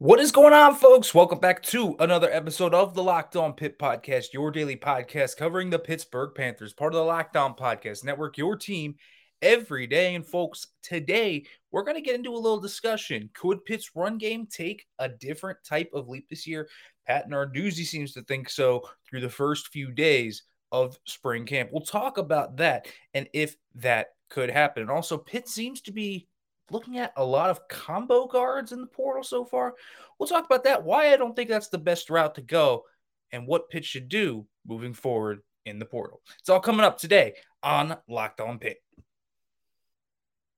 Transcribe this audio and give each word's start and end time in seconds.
What 0.00 0.20
is 0.20 0.30
going 0.30 0.52
on, 0.52 0.76
folks? 0.76 1.12
Welcome 1.12 1.40
back 1.40 1.60
to 1.64 1.96
another 1.98 2.30
episode 2.30 2.72
of 2.72 2.94
the 2.94 3.02
Locked 3.02 3.34
On 3.34 3.52
Pitt 3.52 3.80
Podcast, 3.80 4.32
your 4.32 4.52
daily 4.52 4.76
podcast 4.76 5.36
covering 5.36 5.70
the 5.70 5.78
Pittsburgh 5.80 6.36
Panthers, 6.36 6.72
part 6.72 6.92
of 6.94 6.98
the 6.98 7.04
Locked 7.04 7.36
On 7.36 7.52
Podcast 7.52 8.04
Network, 8.04 8.38
your 8.38 8.54
team 8.54 8.94
every 9.42 9.88
day. 9.88 10.14
And, 10.14 10.24
folks, 10.24 10.68
today 10.84 11.44
we're 11.72 11.82
going 11.82 11.96
to 11.96 12.00
get 12.00 12.14
into 12.14 12.32
a 12.32 12.38
little 12.38 12.60
discussion. 12.60 13.28
Could 13.34 13.64
Pitt's 13.64 13.90
run 13.96 14.18
game 14.18 14.46
take 14.46 14.86
a 15.00 15.08
different 15.08 15.58
type 15.64 15.90
of 15.92 16.08
leap 16.08 16.28
this 16.28 16.46
year? 16.46 16.68
Pat 17.08 17.28
Narduzzi 17.28 17.84
seems 17.84 18.12
to 18.12 18.22
think 18.22 18.48
so 18.50 18.88
through 19.10 19.22
the 19.22 19.28
first 19.28 19.66
few 19.66 19.90
days 19.90 20.44
of 20.70 20.96
spring 21.06 21.44
camp. 21.44 21.70
We'll 21.72 21.82
talk 21.82 22.18
about 22.18 22.58
that 22.58 22.86
and 23.14 23.28
if 23.32 23.56
that 23.74 24.10
could 24.30 24.48
happen. 24.48 24.82
And 24.82 24.92
also, 24.92 25.18
Pitt 25.18 25.48
seems 25.48 25.80
to 25.80 25.92
be 25.92 26.28
looking 26.70 26.98
at 26.98 27.12
a 27.16 27.24
lot 27.24 27.50
of 27.50 27.66
combo 27.68 28.26
guards 28.26 28.72
in 28.72 28.80
the 28.80 28.86
portal 28.86 29.22
so 29.22 29.44
far. 29.44 29.74
We'll 30.18 30.28
talk 30.28 30.44
about 30.44 30.64
that, 30.64 30.84
why 30.84 31.12
I 31.12 31.16
don't 31.16 31.34
think 31.34 31.48
that's 31.48 31.68
the 31.68 31.78
best 31.78 32.10
route 32.10 32.34
to 32.36 32.42
go, 32.42 32.84
and 33.32 33.46
what 33.46 33.70
Pitt 33.70 33.84
should 33.84 34.08
do 34.08 34.46
moving 34.66 34.94
forward 34.94 35.40
in 35.64 35.78
the 35.78 35.84
portal. 35.84 36.20
It's 36.40 36.48
all 36.48 36.60
coming 36.60 36.84
up 36.84 36.98
today 36.98 37.34
on 37.62 37.96
Locked 38.08 38.40
On 38.40 38.58
Pitt. 38.58 38.78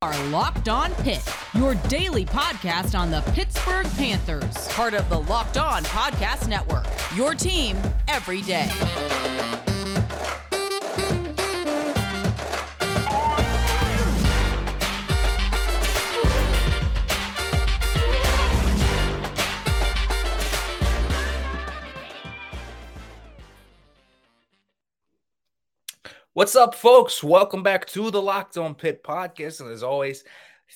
Are 0.02 0.26
Locked 0.28 0.70
On 0.70 0.92
Pitt, 0.94 1.22
your 1.52 1.74
daily 1.88 2.24
podcast 2.24 2.98
on 2.98 3.10
the 3.10 3.20
Pittsburgh 3.32 3.86
Panthers, 3.96 4.68
part 4.68 4.94
of 4.94 5.06
the 5.10 5.20
Locked 5.20 5.58
On 5.58 5.82
Podcast 5.84 6.48
Network. 6.48 6.86
Your 7.14 7.34
team 7.34 7.76
every 8.08 8.40
day. 8.40 8.70
What's 26.40 26.56
up, 26.56 26.74
folks? 26.74 27.22
Welcome 27.22 27.62
back 27.62 27.84
to 27.88 28.10
the 28.10 28.22
Locked 28.22 28.56
On 28.56 28.74
Pitt 28.74 29.04
podcast. 29.04 29.60
And 29.60 29.70
as 29.70 29.82
always, 29.82 30.24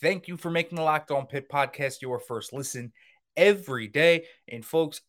thank 0.03 0.29
you 0.29 0.37
for 0.37 0.51
making 0.51 0.77
the 0.77 0.83
Locked 0.83 1.11
On 1.11 1.25
Pitt 1.25 1.49
podcast 1.49 2.03
your 2.03 2.19
first 2.19 2.53
listen 2.53 2.93
every 3.35 3.89
day. 3.89 4.27
And, 4.47 4.63
folks, 4.63 5.01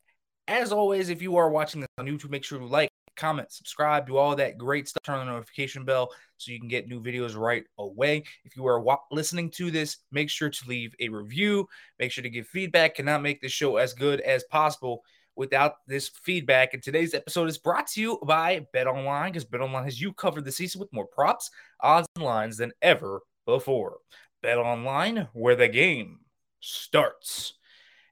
as 0.47 0.71
always, 0.71 1.09
if 1.09 1.21
you 1.21 1.35
are 1.35 1.49
watching 1.49 1.81
this 1.81 1.89
on 1.97 2.05
YouTube, 2.05 2.29
make 2.29 2.45
sure 2.45 2.57
to 2.57 2.65
like, 2.65 2.87
comment, 3.17 3.51
subscribe, 3.51 4.07
do 4.07 4.15
all 4.15 4.33
that 4.37 4.57
great 4.57 4.87
stuff. 4.87 5.03
Turn 5.03 5.19
on 5.19 5.25
the 5.25 5.33
notification 5.33 5.83
bell 5.83 6.09
so 6.37 6.53
you 6.53 6.59
can 6.61 6.69
get 6.69 6.87
new 6.87 7.01
videos 7.01 7.35
right 7.35 7.65
away. 7.77 8.23
If 8.45 8.55
you 8.55 8.65
are 8.65 8.79
wa- 8.79 8.99
listening 9.11 9.51
to 9.57 9.71
this, 9.71 9.97
make 10.13 10.29
sure 10.29 10.49
to 10.49 10.69
leave 10.69 10.95
a 11.01 11.09
review. 11.09 11.67
Make 11.99 12.13
sure 12.13 12.23
to 12.23 12.29
give 12.29 12.47
feedback. 12.47 12.95
Cannot 12.95 13.21
make 13.21 13.41
this 13.41 13.51
show 13.51 13.75
as 13.75 13.93
good 13.93 14.21
as 14.21 14.45
possible 14.45 15.03
without 15.35 15.75
this 15.87 16.09
feedback. 16.09 16.73
And 16.73 16.81
today's 16.81 17.13
episode 17.13 17.49
is 17.49 17.57
brought 17.57 17.87
to 17.87 18.01
you 18.01 18.19
by 18.25 18.65
Bet 18.73 18.87
Online 18.87 19.31
because 19.31 19.45
Bet 19.45 19.61
Online 19.61 19.83
has 19.83 19.99
you 19.99 20.13
covered 20.13 20.45
the 20.45 20.51
season 20.51 20.79
with 20.79 20.93
more 20.93 21.07
props, 21.07 21.49
odds, 21.81 22.07
and 22.15 22.25
lines 22.25 22.57
than 22.57 22.71
ever 22.81 23.21
before. 23.45 23.97
Bet 24.41 24.57
Online, 24.57 25.27
where 25.33 25.55
the 25.55 25.67
game 25.67 26.19
starts. 26.59 27.53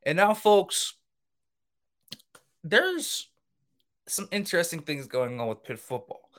And 0.06 0.18
now, 0.18 0.34
folks, 0.34 0.96
there's 2.64 3.30
some 4.08 4.28
interesting 4.32 4.82
things 4.82 5.08
going 5.08 5.40
on 5.40 5.48
with 5.48 5.64
Pitt 5.64 5.80
football. 5.80 6.30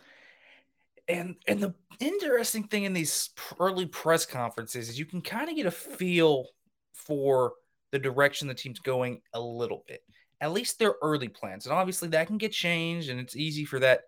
And 1.07 1.37
and 1.47 1.61
the 1.61 1.75
interesting 2.01 2.65
thing 2.65 2.85
in 2.85 2.95
these 2.95 3.31
early 3.61 3.87
press 3.87 4.25
conferences 4.25 4.89
is 4.89 4.99
you 4.99 5.05
can 5.05 5.21
kind 5.21 5.51
of 5.51 5.57
get 5.57 5.67
a 5.67 5.71
feel 5.71 6.47
for 6.95 7.53
the 7.91 7.99
direction 7.99 8.49
the 8.49 8.55
team's 8.55 8.81
going 8.81 9.21
a 9.35 9.41
little 9.41 9.85
bit 9.87 10.01
at 10.45 10.53
least 10.53 10.79
their 10.79 10.95
early 11.01 11.29
plans. 11.29 11.65
And 11.65 11.73
obviously 11.73 12.09
that 12.11 12.27
can 12.27 12.37
get 12.37 12.53
changed 12.53 13.09
and 13.09 13.19
it's 13.19 13.35
easy 13.35 13.65
for 13.65 13.79
that 13.79 14.03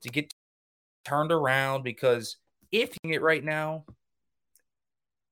to 0.00 0.08
get 0.08 0.32
turned 1.04 1.30
around 1.30 1.82
because 1.82 2.38
if 2.72 2.96
you 3.02 3.10
get 3.10 3.20
right 3.20 3.44
now, 3.44 3.84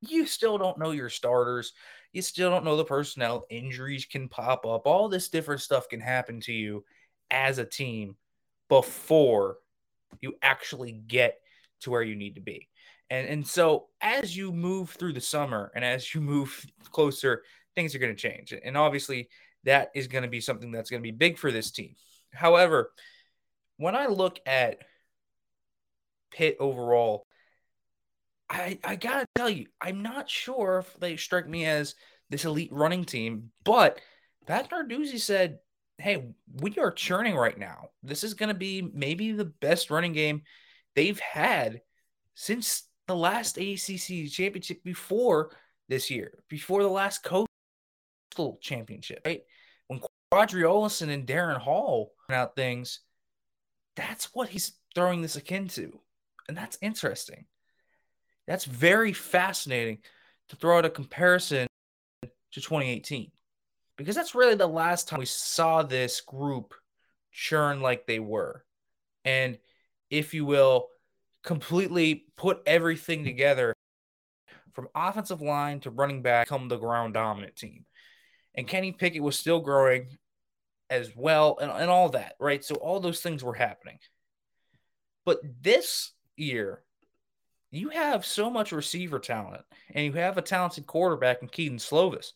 you 0.02 0.26
still 0.26 0.58
don't 0.58 0.78
know 0.78 0.90
your 0.90 1.08
starters. 1.08 1.72
You 2.12 2.20
still 2.20 2.50
don't 2.50 2.66
know 2.66 2.76
the 2.76 2.84
personnel. 2.84 3.46
Injuries 3.48 4.04
can 4.04 4.28
pop 4.28 4.66
up. 4.66 4.86
All 4.86 5.08
this 5.08 5.30
different 5.30 5.62
stuff 5.62 5.88
can 5.88 6.00
happen 6.00 6.40
to 6.40 6.52
you 6.52 6.84
as 7.30 7.56
a 7.56 7.64
team 7.64 8.16
before 8.68 9.56
you 10.20 10.34
actually 10.42 10.92
get 10.92 11.40
to 11.80 11.90
where 11.90 12.02
you 12.02 12.14
need 12.14 12.34
to 12.34 12.42
be. 12.42 12.68
And, 13.08 13.26
and 13.26 13.46
so 13.46 13.86
as 14.02 14.36
you 14.36 14.52
move 14.52 14.90
through 14.90 15.14
the 15.14 15.20
summer 15.22 15.72
and 15.74 15.82
as 15.82 16.14
you 16.14 16.20
move 16.20 16.66
closer, 16.90 17.42
things 17.74 17.94
are 17.94 17.98
going 17.98 18.14
to 18.14 18.20
change. 18.20 18.52
And 18.52 18.76
obviously, 18.76 19.30
that 19.64 19.90
is 19.94 20.08
going 20.08 20.22
to 20.22 20.30
be 20.30 20.40
something 20.40 20.70
that's 20.70 20.90
going 20.90 21.02
to 21.02 21.06
be 21.06 21.16
big 21.16 21.38
for 21.38 21.50
this 21.50 21.70
team. 21.70 21.94
However, 22.32 22.92
when 23.76 23.94
I 23.94 24.06
look 24.06 24.38
at 24.46 24.78
Pitt 26.30 26.56
overall, 26.60 27.26
I 28.48 28.78
I 28.84 28.96
gotta 28.96 29.26
tell 29.34 29.50
you, 29.50 29.66
I'm 29.80 30.02
not 30.02 30.28
sure 30.28 30.78
if 30.78 31.00
they 31.00 31.16
strike 31.16 31.48
me 31.48 31.66
as 31.66 31.94
this 32.30 32.44
elite 32.44 32.72
running 32.72 33.04
team, 33.04 33.50
but 33.64 34.00
Pat 34.46 34.70
Narduzzi 34.70 35.18
said, 35.18 35.58
"Hey, 35.98 36.32
we 36.60 36.76
are 36.78 36.90
churning 36.90 37.34
right 37.34 37.58
now. 37.58 37.90
This 38.02 38.24
is 38.24 38.34
going 38.34 38.48
to 38.48 38.54
be 38.54 38.82
maybe 38.82 39.32
the 39.32 39.46
best 39.46 39.90
running 39.90 40.12
game 40.12 40.42
they've 40.94 41.18
had 41.18 41.80
since 42.34 42.84
the 43.06 43.16
last 43.16 43.58
ACC 43.58 44.30
championship 44.30 44.82
before 44.84 45.56
this 45.88 46.10
year, 46.10 46.42
before 46.48 46.82
the 46.82 46.88
last 46.88 47.22
coastal 48.32 48.58
championship, 48.60 49.20
right? 49.24 49.42
when 49.88 50.00
Qadree 50.32 50.62
Ollison 50.62 51.10
and 51.10 51.26
Darrin 51.26 51.60
Hall 51.60 52.12
out 52.30 52.56
things, 52.56 53.00
that's 53.94 54.30
what 54.32 54.48
he's 54.48 54.72
throwing 54.94 55.20
this 55.20 55.36
akin 55.36 55.68
to. 55.68 56.00
And 56.48 56.56
that's 56.56 56.78
interesting. 56.80 57.44
That's 58.46 58.64
very 58.64 59.12
fascinating 59.12 59.98
to 60.48 60.56
throw 60.56 60.78
out 60.78 60.86
a 60.86 60.90
comparison 60.90 61.66
to 62.22 62.60
2018 62.60 63.30
because 63.96 64.16
that's 64.16 64.34
really 64.34 64.54
the 64.54 64.66
last 64.66 65.08
time 65.08 65.18
we 65.18 65.26
saw 65.26 65.82
this 65.82 66.20
group 66.22 66.74
churn 67.30 67.80
like 67.80 68.06
they 68.06 68.18
were. 68.18 68.64
And 69.24 69.58
if 70.10 70.32
you 70.32 70.44
will, 70.46 70.88
completely 71.44 72.26
put 72.36 72.62
everything 72.66 73.24
together 73.24 73.74
from 74.72 74.88
offensive 74.94 75.42
line 75.42 75.80
to 75.80 75.90
running 75.90 76.22
back, 76.22 76.46
come 76.46 76.68
the 76.68 76.78
ground 76.78 77.14
dominant 77.14 77.56
team 77.56 77.84
and 78.54 78.68
Kenny 78.68 78.92
Pickett 78.92 79.22
was 79.22 79.38
still 79.38 79.60
growing 79.60 80.18
as 80.90 81.10
well, 81.16 81.58
and, 81.60 81.70
and 81.70 81.90
all 81.90 82.10
that, 82.10 82.34
right? 82.38 82.64
So 82.64 82.74
all 82.74 83.00
those 83.00 83.20
things 83.20 83.42
were 83.42 83.54
happening. 83.54 83.98
But 85.24 85.38
this 85.62 86.12
year, 86.36 86.82
you 87.70 87.88
have 87.88 88.26
so 88.26 88.50
much 88.50 88.72
receiver 88.72 89.18
talent, 89.18 89.62
and 89.94 90.04
you 90.04 90.12
have 90.12 90.36
a 90.36 90.42
talented 90.42 90.86
quarterback 90.86 91.40
in 91.40 91.48
Kedon 91.48 91.78
Slovis. 91.78 92.32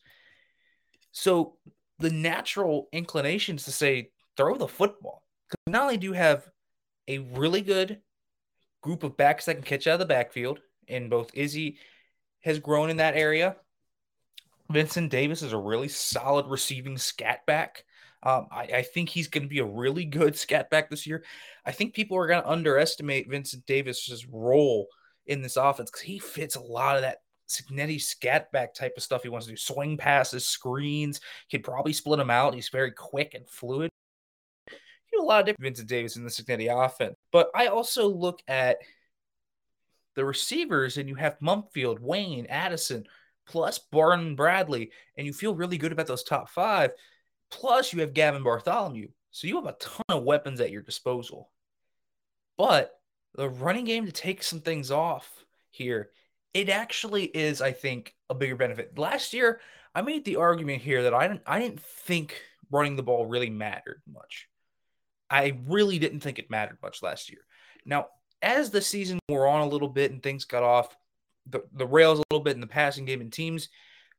So 1.13 1.57
the 1.99 2.11
natural 2.11 2.89
inclination 2.93 3.57
is 3.57 3.65
to 3.65 3.73
say, 3.73 4.11
throw 4.37 4.57
the 4.57 4.69
football. 4.69 5.23
Because 5.49 5.73
not 5.73 5.83
only 5.83 5.97
do 5.97 6.07
you 6.07 6.13
have 6.15 6.49
a 7.09 7.19
really 7.19 7.61
good 7.61 8.01
group 8.83 9.03
of 9.03 9.17
backs 9.17 9.45
that 9.45 9.55
can 9.55 9.63
catch 9.63 9.87
out 9.87 9.95
of 9.95 10.01
the 10.01 10.07
backfield, 10.07 10.61
and 10.89 11.11
both 11.11 11.31
Izzy 11.35 11.79
has 12.41 12.59
grown 12.59 12.91
in 12.91 12.99
that 12.99 13.17
area, 13.17 13.57
Vincent 14.71 15.11
Davis 15.11 15.43
is 15.43 15.53
a 15.53 15.59
really 15.59 15.89
solid 15.89 16.47
receiving 16.47 16.99
scat 16.99 17.45
back. 17.47 17.85
Um, 18.23 18.49
I, 18.51 18.63
I, 18.63 18.83
think 18.83 19.09
he's 19.09 19.29
going 19.29 19.45
to 19.45 19.49
be 19.49 19.61
a 19.61 19.65
really 19.65 20.05
good 20.05 20.37
scat 20.37 20.71
back 20.71 20.91
this 20.91 21.07
year. 21.07 21.23
I 21.65 21.71
think 21.71 21.95
people 21.95 22.17
are 22.17 22.27
going 22.27 22.43
to 22.43 22.51
underestimate 22.51 23.31
Vincent 23.31 23.65
Davis's 23.67 24.27
role 24.27 24.89
in 25.27 25.43
this 25.43 25.57
offense 25.57 25.91
because 25.91 26.03
he 26.03 26.19
fits 26.19 26.57
a 26.57 26.61
lot 26.61 26.97
of 26.97 27.03
that 27.03 27.19
Cignetti 27.49 28.01
scat 28.01 28.51
back 28.53 28.75
type 28.75 28.95
of 28.97 29.03
stuff. 29.03 29.23
He 29.23 29.29
wants 29.29 29.47
to 29.47 29.53
do 29.53 29.57
swing 29.57 29.97
passes, 29.97 30.47
screens. 30.47 31.21
He'd 31.49 31.63
probably 31.63 31.93
split 31.93 32.19
them 32.19 32.31
out. 32.31 32.55
He's 32.55 32.69
very 32.69 32.91
quick 32.91 33.35
and 33.35 33.49
fluid. 33.49 33.91
You 35.13 35.19
know, 35.19 35.25
a 35.25 35.27
lot 35.27 35.41
of 35.41 35.47
different 35.47 35.65
Vincent 35.65 35.89
Davis 35.89 36.17
in 36.17 36.25
the 36.25 36.31
Cignetti 36.31 36.85
offense. 36.85 37.15
But 37.31 37.51
I 37.55 37.69
also 37.69 38.09
look 38.09 38.41
at 38.49 38.79
the 40.17 40.25
receivers, 40.25 40.97
and 40.97 41.09
you 41.09 41.15
have 41.15 41.39
Mumpfield, 41.39 42.01
Wayne, 42.01 42.47
Addison, 42.47 43.07
plus 43.47 43.79
Barton 43.79 44.37
Bradley, 44.37 44.91
and 45.17 45.27
you 45.27 45.33
feel 45.33 45.55
really 45.55 45.79
good 45.79 45.93
about 45.93 46.07
those 46.07 46.23
top 46.23 46.51
five. 46.51 46.91
Plus, 47.51 47.93
you 47.93 48.01
have 48.01 48.15
Gavin 48.15 48.43
Bartholomew. 48.43 49.09
So 49.31 49.47
you 49.47 49.57
have 49.57 49.67
a 49.67 49.77
ton 49.79 50.05
of 50.09 50.25
weapons 50.25 50.61
at 50.61 50.71
your 50.71 50.83
disposal. 50.83 51.51
But 52.57 52.93
the 53.35 53.49
running 53.49 53.85
game 53.85 54.07
to 54.07 54.13
take 54.13 54.43
some 54.43 54.61
things 54.61 54.91
off 54.91 55.45
here, 55.71 56.11
it 56.55 56.69
actually 56.69 57.25
is, 57.25 57.61
I 57.61 57.73
think, 57.73 58.15
a 58.31 58.35
bigger 58.35 58.57
benefit. 58.57 58.99
Last 58.99 59.33
year, 59.33 59.61
I 59.95 60.03
made 60.03 60.25
the 60.25 60.37
argument 60.37 60.83
here 60.83 61.03
that 61.03 61.15
I 61.15 61.29
didn't 61.29 61.43
I 61.47 61.59
didn't 61.61 61.81
think 61.83 62.41
running 62.71 62.97
the 62.97 63.03
ball 63.03 63.27
really 63.27 63.51
mattered 63.51 64.03
much. 64.11 64.49
I 65.31 65.59
really 65.67 65.99
didn't 65.99 66.21
think 66.21 66.39
it 66.39 66.51
mattered 66.51 66.79
much 66.83 67.03
last 67.03 67.31
year. 67.31 67.41
Now, 67.85 68.09
as 68.43 68.71
the 68.71 68.81
season 68.81 69.19
wore 69.29 69.47
on 69.47 69.61
a 69.61 69.69
little 69.69 69.89
bit 69.89 70.13
and 70.13 70.23
things 70.23 70.45
got 70.45 70.63
off 70.63 70.97
the, 71.49 71.63
the 71.75 71.87
rails 71.87 72.19
a 72.19 72.25
little 72.31 72.45
bit 72.45 72.55
in 72.55 72.61
the 72.61 72.67
passing 72.67 73.05
game, 73.05 73.21
and 73.21 73.33
teams 73.33 73.69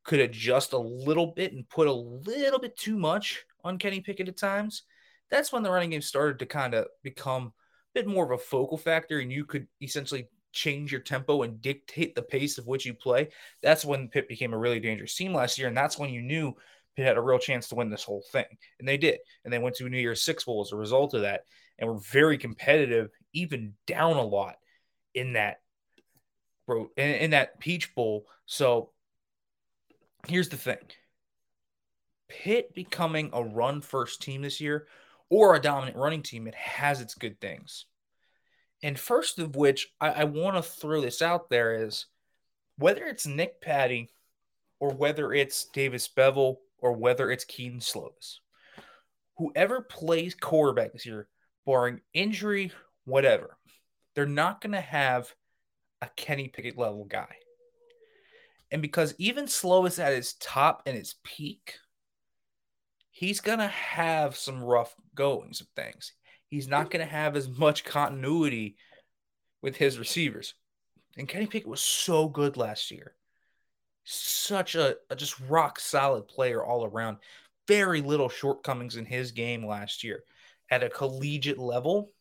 could 0.03 0.19
adjust 0.19 0.74
a 0.74 0.77
little 0.77 1.27
bit 1.27 1.53
and 1.53 1.68
put 1.69 1.88
a 1.88 1.91
little 1.91 2.59
bit 2.59 2.77
too 2.77 2.97
much 2.97 3.45
on 3.63 3.77
Kenny 3.77 4.00
Pickett 4.00 4.29
at 4.29 4.38
times, 4.38 4.83
that's 5.29 5.51
when 5.51 5.63
the 5.63 5.69
running 5.69 5.89
game 5.89 6.01
started 6.01 6.39
to 6.39 6.45
kind 6.45 6.74
of 6.74 6.88
become 7.03 7.47
a 7.47 7.51
bit 7.94 8.07
more 8.07 8.24
of 8.24 8.31
a 8.31 8.41
focal 8.41 8.77
factor 8.77 9.19
and 9.19 9.31
you 9.31 9.45
could 9.45 9.68
essentially 9.81 10.29
change 10.53 10.91
your 10.91 11.01
tempo 11.01 11.44
and 11.44 11.62
dictate 11.62 12.15
the 12.15 12.21
pace 12.21 12.57
of 12.57 12.65
which 12.65 12.85
you 12.85 12.94
play. 12.94 13.27
That's 13.62 13.85
when 13.85 14.07
Pitt 14.07 14.30
became 14.30 14.53
a 14.53 14.57
really 14.57 14.80
dangerous 14.80 15.15
team 15.15 15.33
last 15.33 15.57
year. 15.57 15.68
And 15.68 15.77
that's 15.77 16.00
when 16.00 16.09
you 16.09 16.21
knew 16.21 16.53
Pitt 16.95 17.06
had 17.06 17.18
a 17.18 17.21
real 17.21 17.38
chance 17.38 17.68
to 17.68 17.75
win 17.75 17.89
this 17.89 18.03
whole 18.03 18.23
thing. 18.31 18.45
And 18.80 18.88
they 18.88 18.97
did. 18.97 19.19
And 19.44 19.53
they 19.53 19.59
went 19.59 19.75
to 19.75 19.85
a 19.85 19.89
New 19.89 20.00
Year's 20.00 20.21
Six 20.21 20.45
Bowl 20.45 20.62
as 20.62 20.71
a 20.71 20.77
result 20.77 21.13
of 21.13 21.21
that 21.21 21.41
and 21.77 21.89
were 21.89 22.00
very 22.00 22.38
competitive, 22.38 23.09
even 23.33 23.73
down 23.85 24.15
a 24.15 24.23
lot 24.23 24.56
in 25.13 25.33
that 25.33 25.57
bro 26.67 26.91
in, 26.97 27.09
in 27.15 27.29
that 27.31 27.59
Peach 27.59 27.95
Bowl. 27.95 28.27
So 28.45 28.91
here's 30.27 30.49
the 30.49 30.57
thing. 30.57 30.77
Pitt 32.27 32.75
becoming 32.75 33.29
a 33.33 33.41
run 33.41 33.81
first 33.81 34.21
team 34.21 34.41
this 34.41 34.61
year 34.61 34.87
or 35.29 35.55
a 35.55 35.61
dominant 35.61 35.97
running 35.97 36.21
team, 36.21 36.47
it 36.47 36.55
has 36.55 37.01
its 37.01 37.15
good 37.15 37.39
things. 37.41 37.85
And 38.83 38.99
first 38.99 39.39
of 39.39 39.55
which, 39.55 39.87
I, 39.99 40.09
I 40.09 40.23
want 40.25 40.55
to 40.55 40.61
throw 40.61 41.01
this 41.01 41.21
out 41.21 41.49
there 41.49 41.83
is 41.83 42.05
whether 42.77 43.05
it's 43.05 43.25
Nick 43.25 43.59
Patti 43.61 44.09
or 44.79 44.93
whether 44.93 45.33
it's 45.33 45.65
Davis 45.65 46.07
Beville 46.07 46.59
or 46.77 46.93
whether 46.93 47.31
it's 47.31 47.43
Kedon 47.43 47.79
Slovis, 47.79 48.37
whoever 49.37 49.81
plays 49.81 50.35
quarterback 50.35 50.93
this 50.93 51.05
year, 51.05 51.27
barring 51.65 52.01
injury, 52.13 52.71
whatever, 53.05 53.57
they're 54.13 54.25
not 54.25 54.61
going 54.61 54.73
to 54.73 54.81
have 54.81 55.33
a 56.01 56.07
Kenny 56.15 56.47
Pickett 56.47 56.77
level 56.77 57.05
guy. 57.05 57.35
And 58.71 58.81
because 58.81 59.15
even 59.17 59.45
Slovis 59.45 60.03
at 60.03 60.13
his 60.13 60.33
top 60.33 60.83
and 60.85 60.95
his 60.95 61.15
peak, 61.23 61.75
he's 63.11 63.39
going 63.39 63.59
to 63.59 63.67
have 63.67 64.35
some 64.35 64.63
rough 64.63 64.94
goings 65.15 65.61
of 65.61 65.67
things. 65.75 66.13
He's 66.47 66.67
not 66.67 66.91
going 66.91 67.05
to 67.05 67.11
have 67.11 67.35
as 67.35 67.49
much 67.49 67.83
continuity 67.83 68.77
with 69.61 69.75
his 69.75 69.99
receivers. 69.99 70.53
And 71.17 71.27
Kenny 71.27 71.47
Pickett 71.47 71.67
was 71.67 71.81
so 71.81 72.27
good 72.27 72.57
last 72.57 72.91
year. 72.91 73.15
Such 74.03 74.75
a, 74.75 74.95
a 75.09 75.15
just 75.15 75.39
rock 75.49 75.79
solid 75.79 76.27
player 76.27 76.63
all 76.63 76.85
around. 76.85 77.17
Very 77.67 78.01
little 78.01 78.29
shortcomings 78.29 78.95
in 78.95 79.05
his 79.05 79.31
game 79.31 79.65
last 79.65 80.03
year 80.03 80.23
at 80.69 80.83
a 80.83 80.89
collegiate 80.89 81.57
level. 81.57 82.11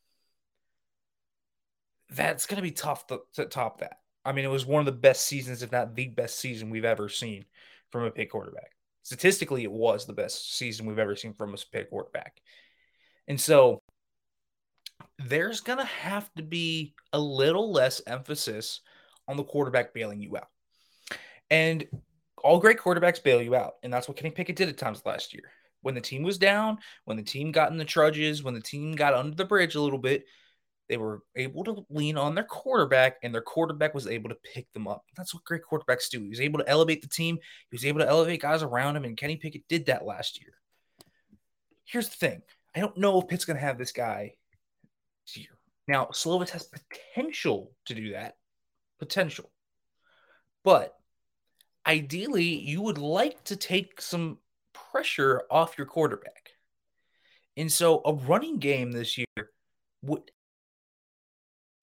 That's 2.17 2.47
going 2.47 2.57
to 2.57 2.63
be 2.63 2.73
tough 2.73 3.07
to, 3.09 3.21
to 3.35 3.45
top 3.45 3.81
that. 3.81 3.99
I 4.25 4.33
mean, 4.33 4.45
it 4.45 4.51
was 4.51 4.67
one 4.67 4.81
of 4.81 4.87
the 4.87 4.93
best 4.93 5.27
seasons, 5.27 5.63
if 5.63 5.71
not 5.71 5.95
the 5.95 6.09
best 6.09 6.39
season 6.39 6.71
we've 6.71 6.85
ever 6.85 7.09
seen 7.09 7.45
from 7.93 8.05
a 8.05 8.11
pick 8.11 8.31
quarterback. 8.31 8.73
Statistically, 9.03 9.63
it 9.63 9.71
was 9.71 10.05
the 10.05 10.13
best 10.13 10.57
season 10.57 10.87
we've 10.87 10.99
ever 10.99 11.15
seen 11.15 11.33
from 11.33 11.55
a 11.55 11.59
pick 11.71 11.91
quarterback. 11.91 12.41
And 13.29 13.41
so 13.41 13.83
there's 15.19 15.61
going 15.61 15.79
to 15.79 15.85
have 15.85 16.29
to 16.35 16.43
be 16.43 16.95
a 17.13 17.19
little 17.19 17.71
less 17.71 18.03
emphasis 18.07 18.81
on 19.29 19.37
the 19.37 19.45
quarterback 19.45 19.95
bailing 19.95 20.21
you 20.21 20.37
out. 20.37 20.49
And 21.51 21.87
all 22.43 22.59
great 22.59 22.79
quarterbacks 22.79 23.23
bail 23.23 23.43
you 23.43 23.55
out. 23.55 23.75
And 23.83 23.93
that's 23.93 24.09
what 24.09 24.17
Kenny 24.17 24.31
Pickett 24.31 24.57
did 24.57 24.69
at 24.69 24.79
times 24.79 25.03
last 25.05 25.35
year. 25.35 25.51
When 25.83 25.95
the 25.95 26.01
team 26.01 26.23
was 26.23 26.39
down, 26.39 26.79
when 27.05 27.17
the 27.17 27.23
team 27.23 27.53
got 27.53 27.71
in 27.71 27.79
the 27.79 27.85
trudges, 27.85 28.43
when 28.43 28.55
the 28.55 28.61
team 28.61 28.93
got 28.97 29.15
under 29.15 29.37
the 29.37 29.45
bridge 29.45 29.77
a 29.77 29.81
little 29.81 29.99
bit, 29.99 30.25
they 30.89 30.97
were 30.97 31.23
able 31.35 31.65
to 31.65 31.85
lean 31.91 32.17
on 32.17 32.35
their 32.35 32.45
quarterback, 32.45 33.17
and 33.23 33.35
their 33.35 33.43
quarterback 33.43 33.95
was 33.95 34.07
able 34.07 34.29
to 34.29 34.37
pick 34.55 34.73
them 34.73 34.87
up. 34.87 35.05
That's 35.17 35.35
what 35.35 35.45
great 35.45 35.63
quarterbacks 35.69 36.09
do. 36.11 36.21
He 36.21 36.29
was 36.29 36.41
able 36.41 36.59
to 36.61 36.69
elevate 36.69 37.03
the 37.03 37.09
team, 37.09 37.37
he 37.37 37.75
was 37.75 37.85
able 37.85 38.01
to 38.01 38.09
elevate 38.09 38.43
guys 38.43 38.63
around 38.63 38.97
him, 38.97 39.05
and 39.05 39.17
Kenny 39.17 39.37
Pickett 39.37 39.69
did 39.69 39.87
that 39.87 40.07
last 40.07 40.41
year. 40.41 40.53
Here's 41.85 42.09
the 42.09 42.17
thing 42.17 42.43
I 42.75 42.81
don't 42.81 42.97
know 42.97 43.21
if 43.21 43.29
Pitt's 43.29 43.45
going 43.45 43.59
to 43.59 43.65
have 43.65 43.79
this 43.79 43.93
guy 43.93 44.35
year. 45.35 45.49
Now, 45.89 46.07
Slovis 46.13 46.51
has 46.51 46.69
potential 46.69 47.73
to 47.87 47.95
do 47.95 48.13
that. 48.13 48.37
Potential. 48.99 49.51
But 50.63 50.95
ideally, 51.87 52.59
you 52.61 52.83
would 52.83 52.99
like 52.99 53.43
to 53.45 53.57
take 53.57 54.01
some 54.01 54.39
pressure 54.73 55.43
off 55.51 55.79
your 55.79 55.87
quarterback. 55.87 56.51
And 57.57 57.73
so 57.73 58.03
a 58.05 58.13
running 58.13 58.59
game 58.59 58.93
this 58.93 59.17
year 59.17 59.51
would 60.03 60.31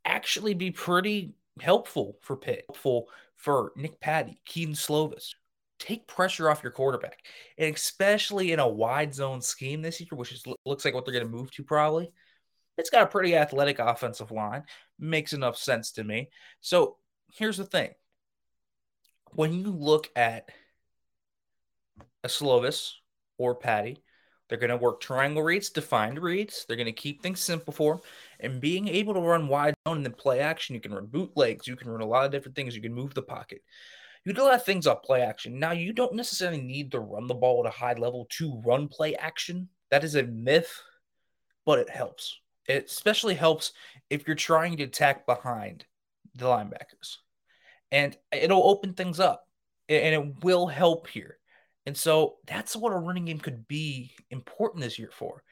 actually 0.05 0.53
be 0.53 0.71
pretty 0.71 1.33
helpful 1.59 2.17
for 2.21 2.35
Pitt, 2.35 2.65
helpful 2.67 3.07
for 3.35 3.71
Nick 3.75 3.99
Patti, 3.99 4.39
Kedon 4.45 4.73
Slovis. 4.73 5.35
Take 5.79 6.07
pressure 6.07 6.49
off 6.49 6.63
your 6.63 6.71
quarterback. 6.71 7.25
And 7.57 7.75
especially 7.75 8.51
in 8.53 8.59
a 8.59 8.67
wide 8.67 9.13
zone 9.13 9.41
scheme 9.41 9.81
this 9.81 9.99
year, 9.99 10.07
which 10.11 10.31
is, 10.31 10.43
looks 10.65 10.85
like 10.85 10.93
what 10.93 11.05
they're 11.05 11.13
going 11.13 11.25
to 11.25 11.31
move 11.31 11.51
to 11.51 11.63
probably. 11.63 12.11
It's 12.77 12.89
got 12.89 13.03
a 13.03 13.07
pretty 13.07 13.35
athletic 13.35 13.79
offensive 13.79 14.31
line. 14.31 14.63
Makes 14.97 15.33
enough 15.33 15.57
sense 15.57 15.91
to 15.93 16.03
me. 16.03 16.29
So 16.61 16.97
here's 17.33 17.57
the 17.57 17.65
thing. 17.65 17.91
When 19.31 19.53
you 19.53 19.71
look 19.71 20.09
at 20.15 20.49
a 22.23 22.27
Slovis 22.27 22.93
or 23.37 23.55
Patti, 23.55 24.01
they're 24.49 24.57
going 24.57 24.69
to 24.69 24.77
work 24.77 25.01
triangle 25.01 25.41
reads, 25.41 25.69
defined 25.69 26.19
reads. 26.19 26.65
They're 26.67 26.77
going 26.77 26.85
to 26.85 26.91
keep 26.91 27.21
things 27.21 27.39
simple 27.39 27.73
for 27.73 27.95
them. 27.95 28.03
And 28.39 28.61
being 28.61 28.87
able 28.87 29.13
to 29.13 29.19
run 29.19 29.47
wide 29.47 29.73
zone 29.87 29.97
and 29.97 30.05
then 30.05 30.13
play 30.13 30.39
action, 30.39 30.75
you 30.75 30.81
can 30.81 30.93
run 30.93 31.05
bootlegs. 31.05 31.67
You 31.67 31.75
can 31.75 31.89
run 31.89 32.01
a 32.01 32.05
lot 32.05 32.25
of 32.25 32.31
different 32.31 32.55
things. 32.55 32.75
You 32.75 32.81
can 32.81 32.93
move 32.93 33.13
the 33.13 33.21
pocket. 33.21 33.61
You 34.25 34.33
do 34.33 34.41
a 34.41 34.45
lot 34.45 34.55
of 34.55 34.65
things 34.65 34.87
off 34.87 35.03
play 35.03 35.21
action. 35.21 35.59
Now, 35.59 35.71
you 35.71 35.91
don't 35.91 36.15
necessarily 36.15 36.61
need 36.61 36.91
to 36.91 36.99
run 36.99 37.27
the 37.27 37.33
ball 37.33 37.65
at 37.65 37.73
a 37.73 37.77
high 37.77 37.93
level 37.93 38.27
to 38.37 38.61
run 38.65 38.87
play 38.87 39.15
action. 39.15 39.69
That 39.91 40.03
is 40.03 40.15
a 40.15 40.23
myth, 40.23 40.71
but 41.65 41.79
it 41.79 41.89
helps. 41.89 42.39
It 42.67 42.85
especially 42.85 43.35
helps 43.35 43.73
if 44.09 44.27
you're 44.27 44.35
trying 44.35 44.77
to 44.77 44.83
attack 44.83 45.25
behind 45.25 45.85
the 46.35 46.45
linebackers. 46.45 47.17
And 47.91 48.17
it'll 48.31 48.63
open 48.63 48.93
things 48.93 49.19
up 49.19 49.45
and 49.89 50.15
it 50.15 50.43
will 50.43 50.67
help 50.67 51.07
here. 51.07 51.37
And 51.85 51.97
so 51.97 52.35
that's 52.45 52.75
what 52.75 52.93
a 52.93 52.97
running 52.97 53.25
game 53.25 53.39
could 53.39 53.67
be 53.67 54.11
important 54.31 54.81
this 54.81 54.97
year 54.97 55.09
for 55.11 55.43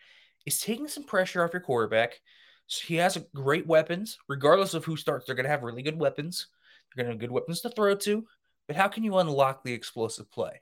is 0.46 0.60
taking 0.60 0.88
some 0.88 1.04
pressure 1.04 1.44
off 1.44 1.54
your 1.54 1.62
quarterback. 1.62 2.20
So 2.68 2.86
he 2.88 2.96
has 2.96 3.18
great 3.36 3.68
weapons, 3.68 4.18
regardless 4.28 4.74
of 4.74 4.86
who 4.86 4.96
starts. 4.96 5.26
They're 5.26 5.36
going 5.36 5.46
to 5.46 5.52
have 5.52 5.64
really 5.64 5.84
good 5.84 6.00
weapons. 6.00 6.48
They're 6.96 7.04
going 7.04 7.12
to 7.12 7.14
have 7.14 7.20
good 7.20 7.34
weapons 7.34 7.62
to 7.62 7.70
throw 7.70 7.96
to. 7.96 8.26
But 8.68 8.76
how 8.76 8.88
can 8.88 9.04
you 9.04 9.18
unlock 9.18 9.64
the 9.64 9.74
explosive 9.74 10.32
play? 10.32 10.62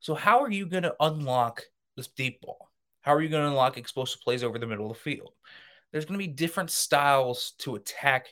So 0.00 0.14
how 0.14 0.40
are 0.40 0.50
you 0.50 0.66
going 0.66 0.84
to 0.84 0.94
unlock 1.00 1.62
this 1.96 2.08
deep 2.08 2.40
ball? 2.40 2.70
How 3.00 3.14
are 3.14 3.20
you 3.20 3.28
going 3.28 3.42
to 3.42 3.48
unlock 3.48 3.76
explosive 3.76 4.20
plays 4.20 4.44
over 4.44 4.58
the 4.58 4.66
middle 4.66 4.90
of 4.90 4.96
the 4.96 5.02
field? 5.02 5.32
There's 5.90 6.04
going 6.04 6.18
to 6.18 6.26
be 6.26 6.32
different 6.32 6.70
styles 6.70 7.52
to 7.58 7.76
attack 7.76 8.28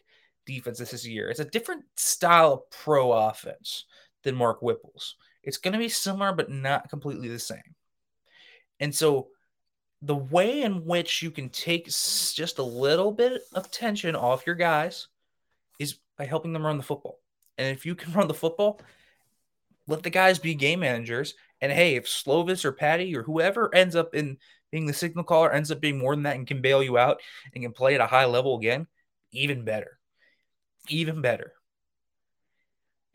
defense 0.47 0.79
this 0.79 1.07
year. 1.07 1.31
It's 1.31 1.41
a 1.41 1.45
different 1.45 1.85
style 1.97 2.53
of 2.53 2.71
pro 2.71 3.13
offense 3.13 3.87
than 4.23 4.35
Mark 4.35 4.61
Whipple's. 4.61 5.17
It's 5.45 5.59
going 5.59 5.73
to 5.73 5.79
be 5.79 5.89
similar, 5.89 6.33
but 6.33 6.51
not 6.51 6.91
completely 6.91 7.29
the 7.29 7.39
same. 7.39 7.75
And 8.81 8.95
so, 8.95 9.29
the 10.03 10.15
way 10.15 10.63
in 10.63 10.85
which 10.85 11.23
you 11.23 11.31
can 11.31 11.49
take 11.49 11.87
just 11.87 12.59
a 12.59 12.63
little 12.63 13.11
bit 13.11 13.41
of 13.55 13.71
tension 13.71 14.15
off 14.15 14.47
your 14.47 14.57
guys 14.57 15.09
is 15.79 15.97
by 16.19 16.27
helping 16.27 16.53
them 16.53 16.67
run 16.67 16.77
the 16.77 16.83
football. 16.83 17.21
And 17.57 17.69
if 17.69 17.87
you 17.87 17.95
can 17.95 18.13
run 18.15 18.29
the 18.29 18.35
football, 18.35 18.81
let 19.87 20.03
the 20.03 20.11
guys 20.11 20.39
be 20.39 20.55
game 20.55 20.81
managers. 20.81 21.35
And 21.61 21.73
hey, 21.73 21.97
if 21.97 22.07
Slovis 22.07 22.65
or 22.65 22.73
Patti 22.73 23.17
or 23.17 23.23
whoever 23.23 23.75
ends 23.75 23.97
up 23.97 24.15
in 24.15 24.39
being 24.71 24.87
the 24.87 24.93
signal 24.93 25.25
caller 25.25 25.53
ends 25.53 25.71
up 25.71 25.81
being 25.81 25.99
more 25.99 26.15
than 26.15 26.25
that 26.25 26.37
and 26.37 26.47
can 26.47 26.61
bail 26.61 26.83
you 26.83 26.99
out 26.99 27.21
and 27.55 27.63
can 27.63 27.73
play 27.73 27.95
at 27.95 28.01
a 28.01 28.07
high 28.07 28.25
level 28.25 28.59
again, 28.59 28.87
even 29.33 29.65
better. 29.65 29.99
Even 30.89 31.23
better. 31.23 31.53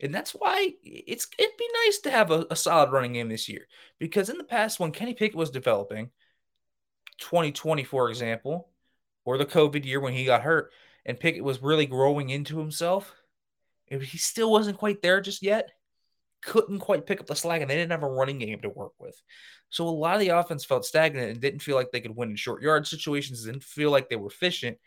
And 0.02 0.14
that's 0.14 0.32
why 0.32 0.72
it's 0.82 1.28
it'd 1.38 1.56
be 1.58 1.68
nice 1.86 1.98
to 1.98 2.10
have 2.10 2.30
a, 2.30 2.46
a 2.50 2.56
solid 2.56 2.90
running 2.90 3.12
game 3.12 3.28
this 3.28 3.48
year. 3.48 3.66
Because 3.98 4.28
in 4.28 4.38
the 4.38 4.44
past, 4.44 4.80
when 4.80 4.92
Kenny 4.92 5.14
Pickett 5.14 5.36
was 5.36 5.50
developing, 5.50 6.10
2020, 7.18 7.84
for 7.84 8.08
example, 8.08 8.70
or 9.24 9.38
the 9.38 9.46
COVID 9.46 9.84
year 9.84 10.00
when 10.00 10.14
he 10.14 10.24
got 10.24 10.42
hurt, 10.42 10.72
and 11.04 11.20
Pickett 11.20 11.44
was 11.44 11.62
really 11.62 11.86
growing 11.86 12.30
into 12.30 12.58
himself, 12.58 13.14
if 13.88 14.02
he 14.02 14.18
still 14.18 14.50
wasn't 14.50 14.78
quite 14.78 15.02
there 15.02 15.20
just 15.20 15.42
yet, 15.42 15.70
couldn't 16.42 16.78
quite 16.78 17.06
pick 17.06 17.20
up 17.20 17.26
the 17.26 17.36
slack, 17.36 17.60
and 17.60 17.70
they 17.70 17.76
didn't 17.76 17.90
have 17.92 18.02
a 18.02 18.08
running 18.08 18.38
game 18.38 18.60
to 18.62 18.70
work 18.70 18.92
with. 18.98 19.20
So 19.68 19.86
a 19.86 19.90
lot 19.90 20.14
of 20.14 20.20
the 20.20 20.30
offense 20.30 20.64
felt 20.64 20.84
stagnant 20.84 21.30
and 21.30 21.40
didn't 21.40 21.60
feel 21.60 21.76
like 21.76 21.90
they 21.92 22.00
could 22.00 22.16
win 22.16 22.30
in 22.30 22.36
short 22.36 22.62
yard 22.62 22.86
situations, 22.86 23.44
didn't 23.44 23.62
feel 23.62 23.90
like 23.90 24.08
they 24.08 24.16
were 24.16 24.28
efficient. 24.28 24.78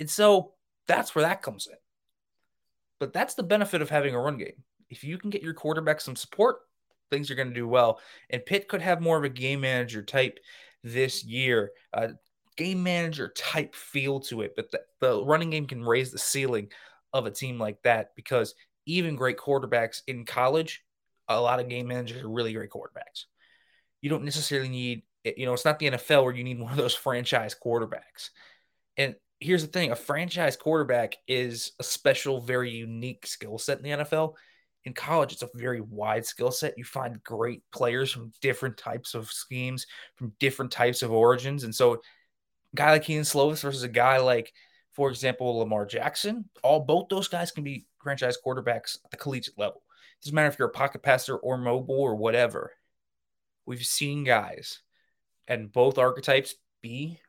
And 0.00 0.10
so 0.10 0.52
that's 0.86 1.14
where 1.14 1.24
that 1.24 1.42
comes 1.42 1.66
in. 1.66 1.76
But 3.00 3.12
that's 3.12 3.34
the 3.34 3.42
benefit 3.42 3.82
of 3.82 3.90
having 3.90 4.14
a 4.14 4.20
run 4.20 4.38
game. 4.38 4.64
If 4.90 5.04
you 5.04 5.18
can 5.18 5.30
get 5.30 5.42
your 5.42 5.54
quarterback 5.54 6.00
some 6.00 6.16
support, 6.16 6.58
things 7.10 7.30
are 7.30 7.34
going 7.34 7.48
to 7.48 7.54
do 7.54 7.68
well. 7.68 8.00
And 8.30 8.44
Pitt 8.44 8.68
could 8.68 8.82
have 8.82 9.00
more 9.00 9.16
of 9.16 9.24
a 9.24 9.28
game 9.28 9.60
manager 9.60 10.02
type 10.02 10.38
this 10.82 11.24
year, 11.24 11.70
a 11.92 12.10
game 12.56 12.82
manager 12.82 13.32
type 13.36 13.74
feel 13.74 14.20
to 14.20 14.42
it. 14.42 14.54
But 14.56 14.70
the, 14.70 14.80
the 15.00 15.24
running 15.24 15.50
game 15.50 15.66
can 15.66 15.84
raise 15.84 16.10
the 16.10 16.18
ceiling 16.18 16.68
of 17.12 17.26
a 17.26 17.30
team 17.30 17.58
like 17.58 17.82
that 17.82 18.14
because 18.16 18.54
even 18.86 19.16
great 19.16 19.38
quarterbacks 19.38 20.02
in 20.06 20.24
college 20.24 20.82
a 21.28 21.40
lot 21.40 21.60
of 21.60 21.68
game 21.68 21.86
managers 21.88 22.22
are 22.22 22.28
really 22.28 22.52
great 22.52 22.70
quarterbacks. 22.70 23.24
You 24.00 24.10
don't 24.10 24.24
necessarily 24.24 24.68
need, 24.68 25.02
you 25.24 25.46
know, 25.46 25.52
it's 25.52 25.64
not 25.64 25.78
the 25.78 25.90
NFL 25.90 26.24
where 26.24 26.34
you 26.34 26.44
need 26.44 26.58
one 26.58 26.72
of 26.72 26.78
those 26.78 26.94
franchise 26.94 27.54
quarterbacks. 27.54 28.30
And 28.96 29.14
here's 29.40 29.62
the 29.62 29.68
thing 29.68 29.90
a 29.90 29.96
franchise 29.96 30.56
quarterback 30.56 31.16
is 31.26 31.72
a 31.78 31.84
special, 31.84 32.40
very 32.40 32.70
unique 32.70 33.26
skill 33.26 33.58
set 33.58 33.78
in 33.78 33.84
the 33.84 34.04
NFL. 34.04 34.34
In 34.84 34.94
college, 34.94 35.32
it's 35.32 35.42
a 35.42 35.50
very 35.54 35.80
wide 35.80 36.24
skill 36.24 36.50
set. 36.50 36.78
You 36.78 36.84
find 36.84 37.22
great 37.22 37.62
players 37.72 38.10
from 38.10 38.32
different 38.40 38.76
types 38.76 39.14
of 39.14 39.30
schemes, 39.30 39.86
from 40.16 40.32
different 40.38 40.70
types 40.70 41.02
of 41.02 41.12
origins. 41.12 41.64
And 41.64 41.74
so, 41.74 42.00
guy 42.74 42.92
like 42.92 43.04
Kedon 43.04 43.24
Slovis 43.24 43.62
versus 43.62 43.82
a 43.82 43.88
guy 43.88 44.18
like, 44.18 44.52
for 44.92 45.10
example, 45.10 45.58
Lamar 45.58 45.84
Jackson, 45.84 46.48
all 46.62 46.80
both 46.80 47.08
those 47.08 47.28
guys 47.28 47.50
can 47.50 47.64
be 47.64 47.86
franchise 48.02 48.38
quarterbacks 48.44 48.98
at 49.04 49.10
the 49.10 49.16
collegiate 49.16 49.58
level. 49.58 49.82
It 50.20 50.24
doesn't 50.24 50.34
matter 50.34 50.48
if 50.48 50.58
you're 50.58 50.68
a 50.68 50.72
pocket 50.72 51.02
passer 51.02 51.36
or 51.36 51.58
mobile 51.58 52.00
or 52.00 52.16
whatever. 52.16 52.72
We've 53.66 53.84
seen 53.84 54.24
guys 54.24 54.80
and 55.46 55.72
both 55.72 55.98
archetypes 55.98 56.54
be 56.80 57.20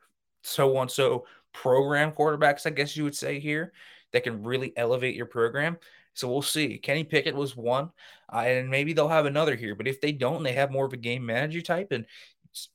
so 0.42 0.78
on 0.78 0.90
so 0.90 1.26
program 1.54 2.12
quarterbacks, 2.12 2.66
I 2.66 2.72
guess 2.72 2.96
you 2.96 3.04
would 3.04 3.16
say 3.16 3.40
here, 3.40 3.74
that 4.12 4.24
can 4.24 4.44
really 4.44 4.74
elevate 4.76 5.16
your 5.16 5.26
program. 5.26 5.78
So 6.14 6.28
we'll 6.28 6.42
see. 6.42 6.78
Kenny 6.78 7.04
Pickett 7.04 7.36
was 7.36 7.56
one, 7.56 7.92
uh, 8.34 8.40
and 8.40 8.70
maybe 8.70 8.94
they'll 8.94 9.08
have 9.08 9.26
another 9.26 9.56
here. 9.56 9.76
But 9.76 9.88
if 9.88 10.02
they 10.02 10.12
don't, 10.12 10.44
they 10.44 10.54
have 10.54 10.72
more 10.72 10.86
of 10.86 10.94
a 10.94 10.98
game 10.98 11.26
manager 11.26 11.62
type, 11.62 11.92
and 11.92 12.06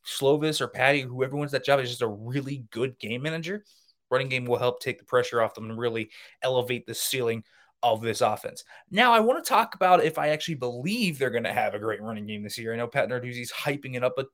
Slovis 0.07 0.61
or 0.61 0.69
Patti, 0.69 1.02
whoever 1.02 1.37
wins 1.37 1.52
that 1.52 1.64
job, 1.64 1.81
is 1.81 1.90
just 1.90 2.02
a 2.02 2.09
really 2.09 2.64
good 2.71 2.99
game 2.99 3.23
manager. 3.23 3.64
Running 4.11 4.28
game 4.28 4.45
will 4.45 4.59
help 4.59 4.81
take 4.81 4.99
the 4.99 5.04
pressure 5.04 5.43
off 5.43 5.54
them 5.54 5.69
and 5.69 5.78
really 5.78 6.11
elevate 6.43 6.87
the 6.87 6.95
ceiling 6.95 7.45
of 7.83 8.00
this 8.00 8.21
offense. 8.21 8.64
Now, 8.90 9.12
I 9.12 9.21
want 9.21 9.45
to 9.45 9.49
talk 9.49 9.75
about 9.75 10.04
if 10.04 10.16
I 10.16 10.28
actually 10.28 10.54
believe 10.54 11.19
they're 11.19 11.31
going 11.31 11.45
to 11.45 11.52
have 11.52 11.75
a 11.75 11.78
great 11.78 12.00
running 12.00 12.26
game 12.26 12.43
this 12.43 12.57
year. 12.57 12.73
I 12.73 12.76
know 12.76 12.87
Pat 12.87 13.09
Narduzzi's 13.09 13.52
hyping 13.52 13.95
it 13.95 14.04
up, 14.04 14.14
but 14.16 14.28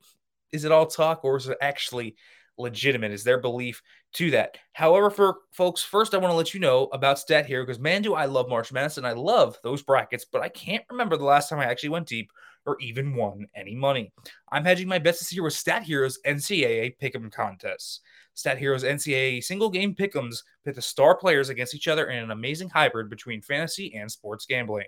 is 0.53 0.63
it 0.63 0.71
all 0.71 0.85
talk 0.85 1.25
or 1.25 1.37
is 1.37 1.47
it 1.47 1.57
actually 1.61 2.15
legitimate? 2.61 3.11
Is 3.11 3.23
their 3.23 3.39
belief 3.39 3.81
to 4.13 4.31
that? 4.31 4.57
However, 4.73 5.09
for 5.09 5.37
folks, 5.51 5.83
first 5.83 6.13
I 6.13 6.17
want 6.17 6.31
to 6.31 6.37
let 6.37 6.53
you 6.53 6.59
know 6.59 6.85
about 6.93 7.19
Stat 7.19 7.45
Hero 7.45 7.63
because 7.63 7.79
man, 7.79 8.01
do 8.01 8.13
I 8.13 8.25
love 8.25 8.49
March 8.49 8.71
Madness 8.71 8.97
and 8.97 9.07
I 9.07 9.13
love 9.13 9.57
those 9.63 9.83
brackets, 9.83 10.25
but 10.25 10.41
I 10.41 10.49
can't 10.49 10.83
remember 10.89 11.17
the 11.17 11.25
last 11.25 11.49
time 11.49 11.59
I 11.59 11.65
actually 11.65 11.89
went 11.89 12.07
deep 12.07 12.31
or 12.65 12.77
even 12.79 13.15
won 13.15 13.47
any 13.55 13.75
money. 13.75 14.13
I'm 14.51 14.63
hedging 14.63 14.87
my 14.87 14.99
bets 14.99 15.19
this 15.19 15.33
year 15.33 15.43
with 15.43 15.53
Stat 15.53 15.83
Heroes 15.83 16.19
NCAA 16.25 16.97
Pick'em 17.01 17.31
contests. 17.31 18.01
Stat 18.33 18.57
Heroes 18.57 18.83
NCAA 18.83 19.43
single 19.43 19.69
game 19.69 19.93
pick'ems 19.93 20.43
pit 20.63 20.75
the 20.75 20.81
star 20.81 21.15
players 21.15 21.49
against 21.49 21.75
each 21.75 21.87
other 21.87 22.09
in 22.09 22.23
an 22.23 22.31
amazing 22.31 22.69
hybrid 22.69 23.09
between 23.09 23.41
fantasy 23.41 23.93
and 23.95 24.11
sports 24.11 24.45
gambling. 24.45 24.85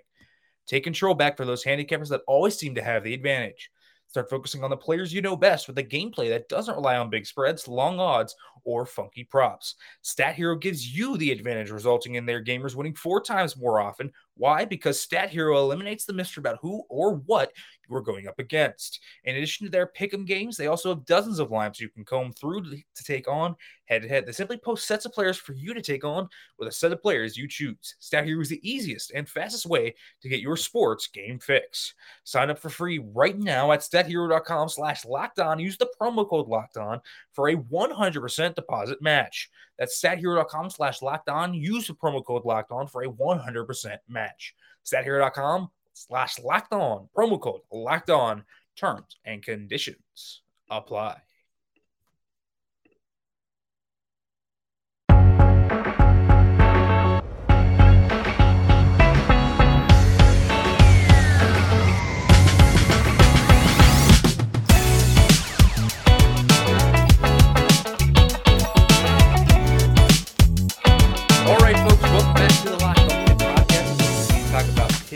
Take 0.66 0.84
control 0.84 1.14
back 1.14 1.36
for 1.36 1.44
those 1.44 1.64
handicappers 1.64 2.08
that 2.08 2.22
always 2.26 2.56
seem 2.56 2.74
to 2.76 2.82
have 2.82 3.04
the 3.04 3.12
advantage. 3.12 3.70
Start 4.14 4.30
focusing 4.30 4.62
on 4.62 4.70
the 4.70 4.76
players 4.76 5.12
you 5.12 5.20
know 5.20 5.34
best 5.34 5.66
with 5.66 5.76
a 5.78 5.82
gameplay 5.82 6.28
that 6.28 6.48
doesn't 6.48 6.76
rely 6.76 6.96
on 6.98 7.10
big 7.10 7.26
spreads, 7.26 7.66
long 7.66 7.98
odds, 7.98 8.36
or 8.62 8.86
funky 8.86 9.24
props. 9.24 9.74
Stat 10.02 10.36
Hero 10.36 10.54
gives 10.54 10.96
you 10.96 11.16
the 11.16 11.32
advantage, 11.32 11.72
resulting 11.72 12.14
in 12.14 12.24
their 12.24 12.40
gamers 12.40 12.76
winning 12.76 12.94
four 12.94 13.20
times 13.20 13.56
more 13.56 13.80
often. 13.80 14.12
Why? 14.36 14.64
Because 14.64 15.00
Stat 15.00 15.30
Hero 15.30 15.58
eliminates 15.58 16.04
the 16.04 16.12
mystery 16.12 16.40
about 16.40 16.58
who 16.60 16.82
or 16.88 17.14
what 17.14 17.52
you 17.88 17.94
are 17.94 18.00
going 18.00 18.26
up 18.26 18.38
against. 18.38 19.00
In 19.24 19.36
addition 19.36 19.66
to 19.66 19.70
their 19.70 19.86
pick'em 19.86 20.26
games, 20.26 20.56
they 20.56 20.66
also 20.66 20.88
have 20.88 21.04
dozens 21.04 21.38
of 21.38 21.50
lineups 21.50 21.80
you 21.80 21.88
can 21.88 22.04
comb 22.04 22.32
through 22.32 22.62
to, 22.64 22.76
to 22.76 23.04
take 23.04 23.28
on 23.28 23.54
head 23.86 24.02
to 24.02 24.08
head. 24.08 24.26
They 24.26 24.32
simply 24.32 24.56
post 24.56 24.86
sets 24.86 25.04
of 25.04 25.12
players 25.12 25.36
for 25.36 25.52
you 25.52 25.74
to 25.74 25.82
take 25.82 26.04
on 26.04 26.28
with 26.58 26.68
a 26.68 26.72
set 26.72 26.92
of 26.92 27.02
players 27.02 27.36
you 27.36 27.46
choose. 27.46 27.96
Stat 27.98 28.24
Hero 28.24 28.40
is 28.40 28.48
the 28.48 28.68
easiest 28.68 29.12
and 29.12 29.28
fastest 29.28 29.66
way 29.66 29.94
to 30.22 30.28
get 30.28 30.40
your 30.40 30.56
sports 30.56 31.06
game 31.06 31.38
fix. 31.38 31.94
Sign 32.24 32.50
up 32.50 32.58
for 32.58 32.70
free 32.70 32.98
right 32.98 33.38
now 33.38 33.72
at 33.72 33.80
stathero.com 33.80 34.68
slash 34.68 35.04
locked 35.04 35.38
on. 35.38 35.58
Use 35.58 35.76
the 35.76 35.90
promo 36.00 36.28
code 36.28 36.48
locked 36.48 36.76
on 36.76 37.00
for 37.32 37.48
a 37.48 37.56
100% 37.56 38.54
deposit 38.54 39.02
match. 39.02 39.50
That's 39.78 40.00
stathero.com 40.02 40.70
slash 40.70 41.02
locked 41.02 41.28
on. 41.28 41.54
Use 41.54 41.88
the 41.88 41.94
promo 41.94 42.24
code 42.24 42.44
locked 42.44 42.72
on 42.72 42.86
for 42.86 43.02
a 43.02 43.08
100% 43.08 43.96
match. 44.08 44.54
Stathero.com 44.84 45.68
slash 45.92 46.38
locked 46.38 46.72
on. 46.72 47.08
Promo 47.16 47.40
code 47.40 47.62
locked 47.72 48.10
on. 48.10 48.44
Terms 48.76 49.16
and 49.24 49.42
conditions 49.42 50.42
apply. 50.70 51.16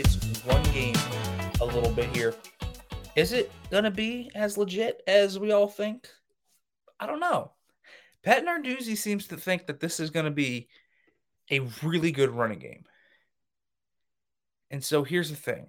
Talk 0.03 0.53
one 0.53 0.63
game 0.73 0.95
a 1.61 1.65
little 1.65 1.91
bit 1.91 2.15
here. 2.15 2.35
Is 3.15 3.33
it 3.33 3.51
gonna 3.69 3.91
be 3.91 4.31
as 4.35 4.57
legit 4.57 5.01
as 5.07 5.39
we 5.39 5.51
all 5.51 5.67
think? 5.67 6.07
I 6.99 7.05
don't 7.05 7.19
know. 7.19 7.51
Pat 8.23 8.45
Narduzzi 8.45 8.97
seems 8.97 9.27
to 9.27 9.37
think 9.37 9.67
that 9.67 9.79
this 9.79 9.99
is 9.99 10.09
gonna 10.09 10.31
be 10.31 10.69
a 11.51 11.59
really 11.83 12.11
good 12.11 12.29
running 12.29 12.59
game. 12.59 12.85
And 14.71 14.83
so 14.83 15.03
here's 15.03 15.29
the 15.29 15.35
thing. 15.35 15.67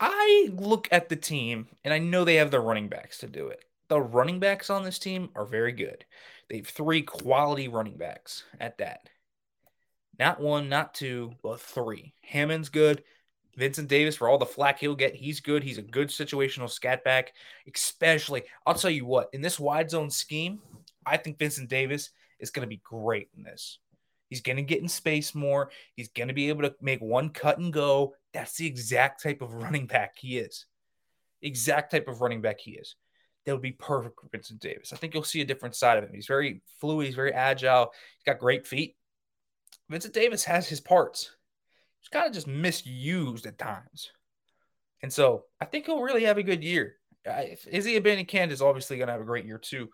I 0.00 0.48
look 0.52 0.88
at 0.92 1.08
the 1.08 1.16
team 1.16 1.68
and 1.84 1.92
I 1.92 1.98
know 1.98 2.24
they 2.24 2.36
have 2.36 2.50
the 2.50 2.60
running 2.60 2.88
backs 2.88 3.18
to 3.18 3.26
do 3.26 3.48
it. 3.48 3.64
The 3.88 4.00
running 4.00 4.38
backs 4.38 4.70
on 4.70 4.84
this 4.84 4.98
team 4.98 5.30
are 5.34 5.44
very 5.44 5.72
good. 5.72 6.04
They 6.48 6.58
have 6.58 6.66
three 6.66 7.02
quality 7.02 7.68
running 7.68 7.96
backs 7.96 8.44
at 8.60 8.78
that. 8.78 9.08
Not 10.18 10.40
one, 10.40 10.68
not 10.68 10.94
two, 10.94 11.32
but 11.42 11.60
three. 11.60 12.12
Hammond's 12.22 12.68
good. 12.68 13.02
Vincent 13.56 13.88
Davis, 13.88 14.16
for 14.16 14.28
all 14.28 14.38
the 14.38 14.46
flack 14.46 14.78
he'll 14.78 14.94
get, 14.94 15.16
he's 15.16 15.40
good. 15.40 15.64
He's 15.64 15.78
a 15.78 15.82
good 15.82 16.08
situational 16.08 16.70
scat 16.70 17.02
back, 17.02 17.32
especially. 17.72 18.44
I'll 18.66 18.74
tell 18.74 18.90
you 18.90 19.04
what, 19.04 19.28
in 19.32 19.42
this 19.42 19.58
wide 19.58 19.90
zone 19.90 20.10
scheme, 20.10 20.60
I 21.04 21.16
think 21.16 21.38
Vincent 21.38 21.68
Davis 21.68 22.10
is 22.38 22.50
going 22.50 22.64
to 22.64 22.68
be 22.68 22.80
great 22.84 23.28
in 23.36 23.42
this. 23.42 23.78
He's 24.28 24.42
going 24.42 24.56
to 24.56 24.62
get 24.62 24.82
in 24.82 24.88
space 24.88 25.34
more. 25.34 25.70
He's 25.96 26.08
going 26.08 26.28
to 26.28 26.34
be 26.34 26.50
able 26.50 26.62
to 26.62 26.74
make 26.80 27.00
one 27.00 27.30
cut 27.30 27.58
and 27.58 27.72
go. 27.72 28.14
That's 28.32 28.56
the 28.56 28.66
exact 28.66 29.22
type 29.22 29.42
of 29.42 29.54
running 29.54 29.86
back 29.86 30.14
he 30.18 30.38
is. 30.38 30.66
Exact 31.42 31.90
type 31.90 32.06
of 32.06 32.20
running 32.20 32.42
back 32.42 32.60
he 32.60 32.72
is 32.72 32.94
that 33.48 33.54
would 33.54 33.62
be 33.62 33.72
perfect 33.72 34.20
for 34.20 34.28
Vincent 34.28 34.60
Davis. 34.60 34.92
I 34.92 34.96
think 34.96 35.14
you'll 35.14 35.24
see 35.24 35.40
a 35.40 35.46
different 35.46 35.74
side 35.74 35.96
of 35.96 36.04
him. 36.04 36.10
He's 36.12 36.26
very 36.26 36.60
fluid, 36.82 37.06
he's 37.06 37.14
very 37.14 37.32
agile, 37.32 37.92
he's 38.18 38.24
got 38.30 38.38
great 38.38 38.66
feet. 38.66 38.94
Vincent 39.88 40.14
Davis 40.14 40.44
has 40.44 40.68
his 40.68 40.80
parts. 40.80 41.30
He's 42.00 42.08
kind 42.08 42.26
of 42.26 42.32
just 42.32 42.46
misused 42.46 43.46
at 43.46 43.58
times. 43.58 44.10
And 45.02 45.12
so 45.12 45.44
I 45.60 45.64
think 45.64 45.86
he'll 45.86 46.02
really 46.02 46.24
have 46.24 46.38
a 46.38 46.42
good 46.42 46.62
year. 46.62 46.96
Izzy 47.70 48.00
Abanikanda 48.00 48.52
is 48.52 48.62
obviously 48.62 48.96
going 48.96 49.08
to 49.08 49.12
have 49.12 49.20
a 49.20 49.24
great 49.24 49.44
year 49.44 49.58
too. 49.58 49.88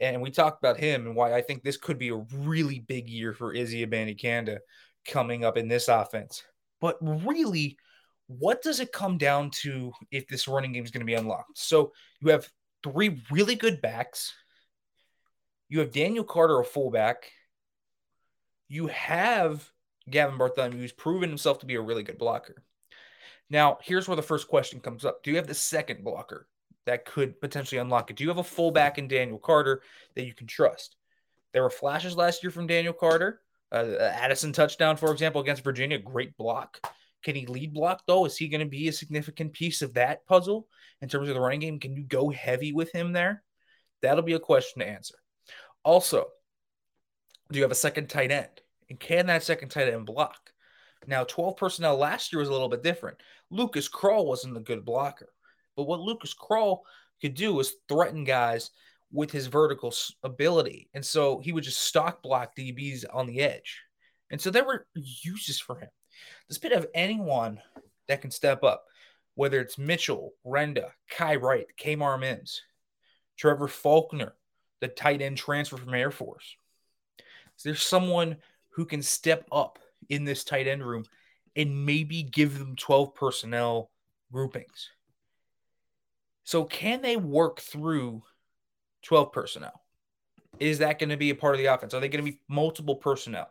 And 0.00 0.20
we 0.20 0.30
talked 0.30 0.62
about 0.62 0.78
him 0.78 1.06
and 1.06 1.14
why 1.14 1.34
I 1.34 1.40
think 1.40 1.62
this 1.62 1.76
could 1.76 1.98
be 1.98 2.08
a 2.08 2.24
really 2.32 2.80
big 2.80 3.08
year 3.08 3.32
for 3.32 3.52
Izzy 3.52 3.86
Abanikanda 3.86 4.58
coming 5.06 5.44
up 5.44 5.56
in 5.56 5.68
this 5.68 5.88
offense. 5.88 6.42
But 6.80 6.96
really, 7.00 7.78
what 8.26 8.62
does 8.62 8.80
it 8.80 8.92
come 8.92 9.18
down 9.18 9.50
to 9.62 9.92
if 10.10 10.26
this 10.26 10.48
running 10.48 10.72
game 10.72 10.84
is 10.84 10.90
going 10.90 11.00
to 11.00 11.06
be 11.06 11.14
unlocked? 11.14 11.58
So 11.58 11.92
you 12.20 12.30
have 12.30 12.48
three 12.82 13.22
really 13.30 13.54
good 13.54 13.80
backs. 13.80 14.34
You 15.68 15.80
have 15.80 15.92
Daniel 15.92 16.24
Carter, 16.24 16.58
a 16.58 16.64
fullback. 16.64 17.30
You 18.68 18.86
have 18.88 19.70
Gavin 20.08 20.38
Bartholomew, 20.38 20.78
who's 20.78 20.92
proven 20.92 21.28
himself 21.28 21.60
to 21.60 21.66
be 21.66 21.74
a 21.74 21.80
really 21.80 22.02
good 22.02 22.18
blocker. 22.18 22.62
Now, 23.50 23.78
here's 23.82 24.08
where 24.08 24.16
the 24.16 24.22
first 24.22 24.48
question 24.48 24.80
comes 24.80 25.04
up 25.04 25.22
Do 25.22 25.30
you 25.30 25.36
have 25.36 25.46
the 25.46 25.54
second 25.54 26.04
blocker 26.04 26.48
that 26.86 27.04
could 27.04 27.40
potentially 27.40 27.78
unlock 27.78 28.10
it? 28.10 28.16
Do 28.16 28.24
you 28.24 28.30
have 28.30 28.38
a 28.38 28.44
fullback 28.44 28.98
in 28.98 29.08
Daniel 29.08 29.38
Carter 29.38 29.82
that 30.14 30.24
you 30.24 30.34
can 30.34 30.46
trust? 30.46 30.96
There 31.52 31.62
were 31.62 31.70
flashes 31.70 32.16
last 32.16 32.42
year 32.42 32.50
from 32.50 32.66
Daniel 32.66 32.92
Carter. 32.92 33.40
Uh, 33.70 33.96
Addison 34.00 34.52
touchdown, 34.52 34.96
for 34.96 35.10
example, 35.12 35.40
against 35.40 35.64
Virginia, 35.64 35.98
great 35.98 36.36
block. 36.36 36.80
Can 37.22 37.34
he 37.34 37.46
lead 37.46 37.72
block 37.72 38.02
though? 38.06 38.26
Is 38.26 38.36
he 38.36 38.48
going 38.48 38.60
to 38.60 38.66
be 38.66 38.88
a 38.88 38.92
significant 38.92 39.52
piece 39.52 39.82
of 39.82 39.94
that 39.94 40.26
puzzle 40.26 40.68
in 41.00 41.08
terms 41.08 41.28
of 41.28 41.34
the 41.34 41.40
running 41.40 41.60
game? 41.60 41.80
Can 41.80 41.96
you 41.96 42.04
go 42.04 42.30
heavy 42.30 42.72
with 42.72 42.92
him 42.92 43.12
there? 43.12 43.42
That'll 44.02 44.22
be 44.22 44.34
a 44.34 44.40
question 44.40 44.80
to 44.80 44.88
answer. 44.88 45.14
Also, 45.82 46.26
do 47.50 47.58
you 47.58 47.62
have 47.62 47.72
a 47.72 47.76
second 47.76 48.08
tight 48.08 48.30
end? 48.30 48.48
And 48.88 48.98
can 48.98 49.26
that 49.26 49.42
second 49.42 49.70
tight 49.70 49.88
end 49.88 50.06
block? 50.06 50.52
Now, 51.06 51.24
12 51.24 51.56
personnel 51.56 51.96
last 51.96 52.32
year 52.32 52.40
was 52.40 52.48
a 52.48 52.52
little 52.52 52.68
bit 52.68 52.82
different. 52.82 53.18
Lucas 53.50 53.88
Krull 53.88 54.26
wasn't 54.26 54.56
a 54.56 54.60
good 54.60 54.84
blocker, 54.84 55.28
but 55.76 55.84
what 55.84 56.00
Lucas 56.00 56.34
Krull 56.34 56.80
could 57.20 57.34
do 57.34 57.54
was 57.54 57.74
threaten 57.88 58.24
guys 58.24 58.70
with 59.12 59.30
his 59.30 59.46
vertical 59.46 59.94
ability. 60.22 60.88
And 60.94 61.04
so 61.04 61.38
he 61.38 61.52
would 61.52 61.64
just 61.64 61.80
stock 61.80 62.22
block 62.22 62.56
DBs 62.56 63.04
on 63.12 63.26
the 63.26 63.40
edge. 63.40 63.82
And 64.30 64.40
so 64.40 64.50
there 64.50 64.64
were 64.64 64.86
uses 64.94 65.60
for 65.60 65.78
him. 65.78 65.90
Does 66.48 66.58
Pitt 66.58 66.72
have 66.72 66.86
anyone 66.94 67.60
that 68.08 68.20
can 68.20 68.30
step 68.30 68.64
up? 68.64 68.84
Whether 69.36 69.60
it's 69.60 69.78
Mitchell, 69.78 70.32
Renda, 70.46 70.90
Kai 71.10 71.36
Wright, 71.36 71.66
Kmar 71.78 72.18
Mims, 72.18 72.62
Trevor 73.36 73.68
Faulkner, 73.68 74.34
the 74.80 74.88
tight 74.88 75.22
end 75.22 75.36
transfer 75.36 75.76
from 75.76 75.94
Air 75.94 76.10
Force. 76.10 76.56
Is 77.56 77.62
there 77.62 77.74
someone 77.74 78.36
who 78.70 78.84
can 78.84 79.02
step 79.02 79.46
up 79.52 79.78
in 80.08 80.24
this 80.24 80.44
tight 80.44 80.66
end 80.66 80.84
room 80.84 81.04
and 81.56 81.86
maybe 81.86 82.22
give 82.22 82.58
them 82.58 82.76
12 82.76 83.14
personnel 83.14 83.90
groupings? 84.32 84.90
So, 86.44 86.64
can 86.64 87.00
they 87.00 87.16
work 87.16 87.60
through 87.60 88.22
12 89.02 89.32
personnel? 89.32 89.80
Is 90.60 90.78
that 90.78 90.98
going 90.98 91.08
to 91.08 91.16
be 91.16 91.30
a 91.30 91.34
part 91.34 91.54
of 91.54 91.58
the 91.58 91.66
offense? 91.66 91.94
Are 91.94 92.00
they 92.00 92.08
going 92.08 92.24
to 92.24 92.30
be 92.30 92.40
multiple 92.48 92.96
personnel? 92.96 93.48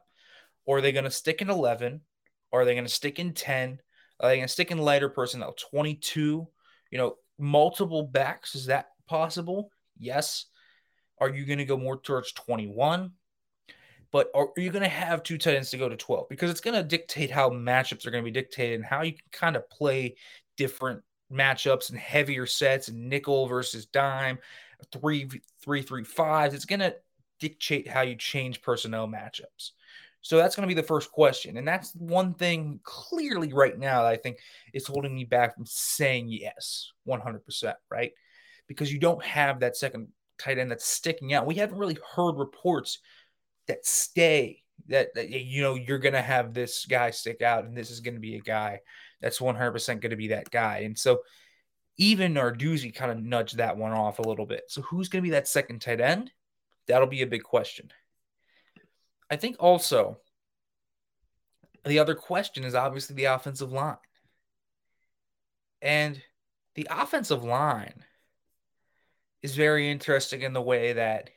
Or 0.65 0.77
are 0.77 0.81
they 0.81 0.91
going 0.91 1.03
to 1.03 1.11
stick 1.11 1.41
in 1.41 1.49
11? 1.49 2.01
Or 2.51 2.61
are 2.61 2.65
they 2.65 2.73
going 2.73 2.85
to 2.85 2.89
stick 2.89 3.19
in 3.19 3.33
10? 3.33 3.79
Are 4.19 4.29
they 4.29 4.37
going 4.37 4.47
to 4.47 4.53
stick 4.53 4.71
in 4.71 4.77
lighter 4.77 5.09
personnel? 5.09 5.53
22? 5.71 6.47
You 6.91 6.97
know, 6.97 7.15
multiple 7.37 8.03
backs. 8.03 8.55
Is 8.55 8.67
that 8.67 8.89
possible? 9.07 9.71
Yes. 9.97 10.45
Are 11.19 11.29
you 11.29 11.45
going 11.45 11.59
to 11.59 11.65
go 11.65 11.77
more 11.77 11.99
towards 11.99 12.31
21? 12.33 13.11
But 14.13 14.29
are 14.35 14.49
you 14.55 14.69
going 14.69 14.83
to 14.83 14.87
have 14.87 15.23
two 15.23 15.39
tight 15.39 15.55
ends 15.55 15.71
to 15.71 15.77
go 15.77 15.89
to 15.89 15.97
12? 15.97 16.29
Because 16.29 16.51
it's 16.51 16.61
going 16.61 16.75
to 16.75 16.83
dictate 16.87 17.31
how 17.31 17.49
matchups 17.49 18.05
are 18.05 18.11
going 18.11 18.23
to 18.23 18.31
be 18.31 18.39
dictated 18.39 18.75
and 18.75 18.85
how 18.85 19.01
you 19.01 19.13
can 19.13 19.25
kind 19.31 19.55
of 19.55 19.67
play 19.71 20.15
different 20.55 21.01
matchups 21.31 21.89
and 21.89 21.97
heavier 21.97 22.45
sets 22.45 22.89
and 22.89 23.09
nickel 23.09 23.47
versus 23.47 23.87
dime, 23.87 24.37
three, 24.91 25.27
three, 25.63 25.81
three, 25.81 26.03
fives. 26.03 26.53
It's 26.53 26.63
going 26.63 26.81
to 26.81 26.95
dictate 27.39 27.87
how 27.87 28.01
you 28.01 28.15
change 28.15 28.61
personnel 28.61 29.07
matchups. 29.07 29.71
So 30.21 30.37
that's 30.37 30.55
going 30.55 30.69
to 30.69 30.73
be 30.73 30.79
the 30.79 30.87
first 30.87 31.11
question. 31.11 31.57
And 31.57 31.67
that's 31.67 31.93
one 31.95 32.35
thing 32.35 32.81
clearly 32.83 33.51
right 33.51 33.77
now 33.77 34.03
that 34.03 34.11
I 34.11 34.17
think 34.17 34.37
is 34.75 34.85
holding 34.85 35.15
me 35.15 35.23
back 35.23 35.55
from 35.55 35.65
saying 35.65 36.27
yes 36.29 36.91
100%, 37.07 37.73
right? 37.89 38.11
Because 38.67 38.93
you 38.93 38.99
don't 38.99 39.23
have 39.23 39.59
that 39.61 39.75
second 39.75 40.09
tight 40.37 40.59
end 40.59 40.69
that's 40.69 40.85
sticking 40.85 41.33
out. 41.33 41.47
We 41.47 41.55
haven't 41.55 41.79
really 41.79 41.97
heard 42.15 42.37
reports 42.37 42.99
that 43.67 43.85
stay 43.85 44.63
that, 44.87 45.13
that 45.15 45.29
you 45.29 45.61
know 45.61 45.75
you're 45.75 45.99
to 46.13 46.21
have 46.21 46.53
this 46.53 46.85
guy 46.85 47.11
stick 47.11 47.41
out 47.41 47.65
and 47.65 47.75
this 47.75 47.89
is 47.89 48.01
to 48.15 48.21
be 48.21 48.35
a 48.35 48.41
guy 48.41 48.79
that's 49.21 49.39
100% 49.39 49.87
going 49.87 50.09
to 50.09 50.15
be 50.17 50.29
that 50.29 50.51
guy. 50.51 50.79
And 50.79 50.97
so 50.97 51.21
even 51.97 52.33
Narduzzi 52.33 52.93
kind 52.93 53.11
of 53.11 53.23
nudged 53.23 53.57
that 53.57 53.77
one 53.77 53.93
off 53.93 54.19
a 54.19 54.27
little 54.27 54.45
bit. 54.45 54.63
So 54.67 54.81
who's 54.81 55.07
to 55.21 55.27
be 55.27 55.31
that 55.31 55.47
second 55.47 55.81
tight 55.81 56.01
end? 56.01 56.31
That'll 56.87 57.07
be 57.07 57.21
a 57.21 57.27
big 57.27 57.43
question. 57.43 57.91
I 59.29 59.37
think 59.37 59.55
also 59.59 60.17
the 61.85 61.99
other 61.99 62.15
question 62.15 62.65
is 62.65 62.75
obviously 62.75 63.15
the 63.15 63.25
offensive 63.25 63.71
line. 63.71 63.95
And 65.81 66.21
the 66.75 66.87
offensive 66.89 67.43
line 67.43 68.03
is 69.41 69.55
very 69.55 69.89
interesting 69.89 70.41
in 70.41 70.53
the 70.53 70.61
way 70.61 70.93
that 70.93 71.29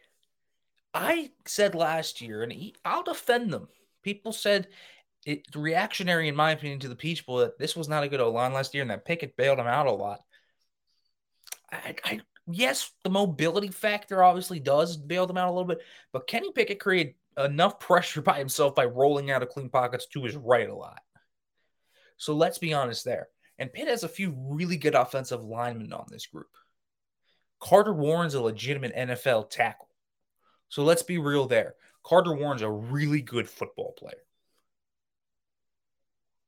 I 0.96 1.30
said 1.44 1.74
last 1.74 2.20
year, 2.20 2.42
and 2.42 2.72
I'll 2.84 3.02
defend 3.02 3.52
them. 3.52 3.68
People 4.02 4.32
said 4.32 4.68
it's 5.26 5.54
reactionary, 5.54 6.28
in 6.28 6.36
my 6.36 6.52
opinion, 6.52 6.78
to 6.80 6.88
the 6.88 6.96
Peach 6.96 7.26
Bowl 7.26 7.38
that 7.38 7.58
this 7.58 7.76
was 7.76 7.88
not 7.88 8.04
a 8.04 8.08
good 8.08 8.20
O 8.20 8.30
line 8.30 8.52
last 8.52 8.72
year 8.72 8.82
and 8.82 8.90
that 8.90 9.04
Pickett 9.04 9.36
bailed 9.36 9.58
him 9.58 9.66
out 9.66 9.86
a 9.86 9.92
lot. 9.92 10.20
I, 11.70 11.96
I, 12.04 12.20
yes, 12.46 12.92
the 13.02 13.10
mobility 13.10 13.68
factor 13.68 14.22
obviously 14.22 14.60
does 14.60 14.96
bail 14.96 15.26
them 15.26 15.36
out 15.36 15.48
a 15.48 15.52
little 15.52 15.66
bit, 15.66 15.80
but 16.12 16.28
Kenny 16.28 16.52
Pickett 16.52 16.80
created 16.80 17.14
enough 17.36 17.80
pressure 17.80 18.22
by 18.22 18.38
himself 18.38 18.74
by 18.74 18.84
rolling 18.84 19.30
out 19.30 19.42
of 19.42 19.48
clean 19.48 19.68
pockets 19.68 20.06
to 20.06 20.24
his 20.24 20.36
right 20.36 20.70
a 20.70 20.74
lot. 20.74 21.00
So 22.16 22.34
let's 22.34 22.58
be 22.58 22.72
honest 22.72 23.04
there. 23.04 23.28
And 23.58 23.72
Pitt 23.72 23.88
has 23.88 24.04
a 24.04 24.08
few 24.08 24.34
really 24.36 24.76
good 24.76 24.94
offensive 24.94 25.42
linemen 25.42 25.92
on 25.92 26.06
this 26.08 26.26
group. 26.26 26.50
Carter 27.58 27.92
Warren's 27.92 28.34
a 28.34 28.40
legitimate 28.40 28.94
NFL 28.94 29.50
tackle. 29.50 29.85
So 30.68 30.82
let's 30.82 31.02
be 31.02 31.18
real 31.18 31.46
there. 31.46 31.74
Carter 32.04 32.34
Warren's 32.34 32.62
a 32.62 32.70
really 32.70 33.22
good 33.22 33.48
football 33.48 33.92
player. 33.98 34.14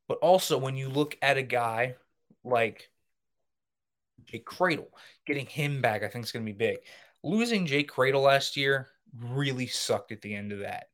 But 0.07 0.18
also, 0.18 0.57
when 0.57 0.76
you 0.76 0.88
look 0.88 1.16
at 1.20 1.37
a 1.37 1.42
guy 1.42 1.96
like 2.42 2.90
Jake 4.24 4.46
Kradel, 4.46 4.88
getting 5.26 5.46
him 5.46 5.81
back, 5.83 6.02
I 6.02 6.09
think 6.09 6.24
is 6.24 6.33
going 6.33 6.44
to 6.44 6.52
be 6.52 6.57
big. 6.57 6.78
Losing 7.22 7.66
Jake 7.66 7.90
Kradel 7.90 8.22
last 8.22 8.57
year 8.57 8.88
really 9.18 9.66
sucked 9.66 10.12
at 10.12 10.22
the 10.22 10.35
end 10.35 10.52
of 10.52 10.61
that 10.61 10.87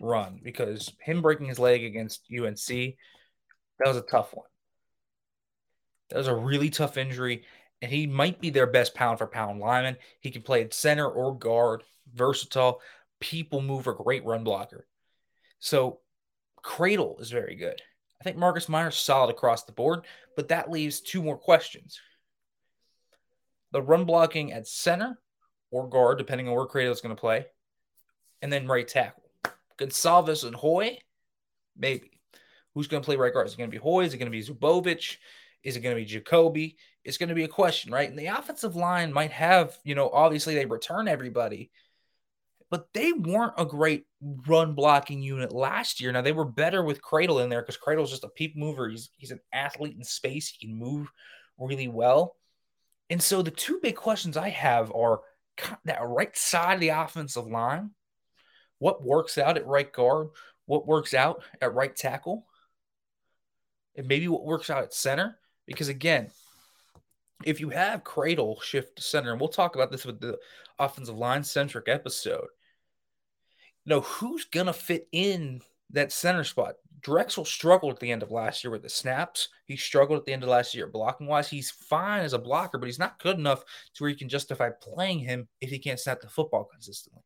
run 0.00 0.40
because 0.42 0.92
him 1.00 1.22
breaking 1.22 1.46
his 1.46 1.58
leg 1.58 1.84
against 1.84 2.26
UNC, 2.32 2.66
that 2.66 3.88
was 3.88 3.96
a 3.96 4.02
tough 4.02 4.34
one. 4.34 4.46
That 6.10 6.18
was 6.18 6.28
a 6.28 6.34
really 6.34 6.70
tough 6.70 6.96
injury, 6.96 7.44
and 7.80 7.90
he 7.90 8.06
might 8.06 8.40
be 8.40 8.50
their 8.50 8.66
best 8.66 8.94
pound 8.94 9.18
for 9.18 9.26
pound 9.26 9.60
lineman. 9.60 9.96
He 10.20 10.30
can 10.30 10.42
play 10.42 10.62
at 10.62 10.74
center 10.74 11.08
or 11.08 11.36
guard, 11.36 11.82
versatile. 12.14 12.80
People 13.20 13.60
move 13.60 13.86
a 13.86 13.94
great 13.94 14.24
run 14.24 14.44
blocker. 14.44 14.86
So 15.58 16.00
Kradel 16.64 17.20
is 17.20 17.30
very 17.30 17.54
good. 17.54 17.80
I 18.20 18.24
think 18.24 18.36
Marcus 18.36 18.68
Myers 18.68 18.96
solid 18.96 19.30
across 19.30 19.64
the 19.64 19.72
board, 19.72 20.06
but 20.36 20.48
that 20.48 20.70
leaves 20.70 21.00
two 21.00 21.22
more 21.22 21.36
questions. 21.36 22.00
The 23.72 23.82
run 23.82 24.04
blocking 24.04 24.52
at 24.52 24.68
center 24.68 25.18
or 25.70 25.88
guard, 25.88 26.18
depending 26.18 26.48
on 26.48 26.54
where 26.54 26.66
Kradel 26.66 26.92
is 26.92 27.00
going 27.00 27.14
to 27.14 27.20
play, 27.20 27.46
and 28.42 28.52
then 28.52 28.66
right 28.66 28.86
tackle. 28.86 29.24
Goncalves 29.78 30.44
and 30.44 30.54
Hoy, 30.54 30.98
maybe. 31.76 32.20
Who's 32.74 32.86
going 32.86 33.02
to 33.02 33.04
play 33.04 33.16
right 33.16 33.32
guard? 33.32 33.46
Is 33.46 33.54
it 33.54 33.58
going 33.58 33.70
to 33.70 33.74
be 33.74 33.82
Hoy? 33.82 34.04
Is 34.04 34.14
it 34.14 34.18
going 34.18 34.30
to 34.30 34.36
be 34.36 34.44
Zubovic? 34.44 35.16
Is 35.62 35.76
it 35.76 35.80
going 35.80 35.94
to 35.94 36.00
be 36.00 36.06
Jacoby? 36.06 36.76
It's 37.04 37.18
going 37.18 37.28
to 37.28 37.34
be 37.34 37.44
a 37.44 37.48
question, 37.48 37.92
right? 37.92 38.08
And 38.08 38.18
the 38.18 38.26
offensive 38.26 38.76
line 38.76 39.12
might 39.12 39.32
have, 39.32 39.76
you 39.84 39.94
know, 39.94 40.10
obviously 40.10 40.54
they 40.54 40.66
return 40.66 41.08
everybody, 41.08 41.70
but 42.72 42.86
they 42.94 43.12
weren't 43.12 43.52
a 43.58 43.66
great 43.66 44.06
run 44.48 44.74
blocking 44.74 45.20
unit 45.20 45.52
last 45.52 46.00
year. 46.00 46.10
Now 46.10 46.22
they 46.22 46.32
were 46.32 46.46
better 46.46 46.82
with 46.82 47.02
Kradel 47.02 47.44
in 47.44 47.50
there 47.50 47.60
because 47.60 47.76
Kradel's 47.76 48.08
just 48.08 48.24
a 48.24 48.30
peep 48.30 48.56
mover. 48.56 48.88
He's 48.88 49.10
he's 49.18 49.30
an 49.30 49.40
athlete 49.52 49.94
in 49.94 50.02
space. 50.02 50.48
He 50.48 50.66
can 50.66 50.74
move 50.74 51.12
really 51.58 51.88
well. 51.88 52.34
And 53.10 53.22
so 53.22 53.42
the 53.42 53.50
two 53.50 53.78
big 53.82 53.94
questions 53.94 54.38
I 54.38 54.48
have 54.48 54.90
are 54.92 55.20
that 55.84 55.98
right 56.02 56.34
side 56.34 56.76
of 56.76 56.80
the 56.80 56.88
offensive 56.88 57.46
line. 57.46 57.90
What 58.78 59.04
works 59.04 59.36
out 59.36 59.58
at 59.58 59.66
right 59.66 59.92
guard? 59.92 60.28
What 60.64 60.86
works 60.86 61.12
out 61.12 61.42
at 61.60 61.74
right 61.74 61.94
tackle? 61.94 62.46
And 63.96 64.08
maybe 64.08 64.28
what 64.28 64.46
works 64.46 64.70
out 64.70 64.82
at 64.82 64.94
center? 64.94 65.36
Because 65.66 65.88
again, 65.88 66.30
if 67.44 67.60
you 67.60 67.68
have 67.68 68.02
Kradel 68.02 68.62
shift 68.62 68.96
to 68.96 69.02
center, 69.02 69.30
and 69.30 69.38
we'll 69.38 69.50
talk 69.50 69.74
about 69.74 69.90
this 69.90 70.06
with 70.06 70.20
the 70.20 70.38
offensive 70.78 71.18
line 71.18 71.44
centric 71.44 71.90
episode, 71.90 72.46
you 73.84 73.90
know, 73.90 74.00
who's 74.00 74.44
going 74.44 74.66
to 74.66 74.72
fit 74.72 75.08
in 75.12 75.60
that 75.90 76.12
center 76.12 76.44
spot? 76.44 76.74
Drexel 77.00 77.44
struggled 77.44 77.94
at 77.94 78.00
the 78.00 78.12
end 78.12 78.22
of 78.22 78.30
last 78.30 78.62
year 78.62 78.70
with 78.70 78.82
the 78.82 78.88
snaps. 78.88 79.48
He 79.66 79.76
struggled 79.76 80.20
at 80.20 80.24
the 80.24 80.32
end 80.32 80.44
of 80.44 80.48
last 80.48 80.74
year 80.74 80.86
blocking 80.86 81.26
wise. 81.26 81.48
He's 81.48 81.70
fine 81.70 82.22
as 82.22 82.32
a 82.32 82.38
blocker, 82.38 82.78
but 82.78 82.86
he's 82.86 82.98
not 82.98 83.18
good 83.18 83.38
enough 83.38 83.64
to 83.94 84.02
where 84.02 84.10
you 84.10 84.16
can 84.16 84.28
justify 84.28 84.70
playing 84.80 85.18
him 85.18 85.48
if 85.60 85.70
he 85.70 85.80
can't 85.80 85.98
snap 85.98 86.20
the 86.20 86.28
football 86.28 86.64
consistently. 86.64 87.22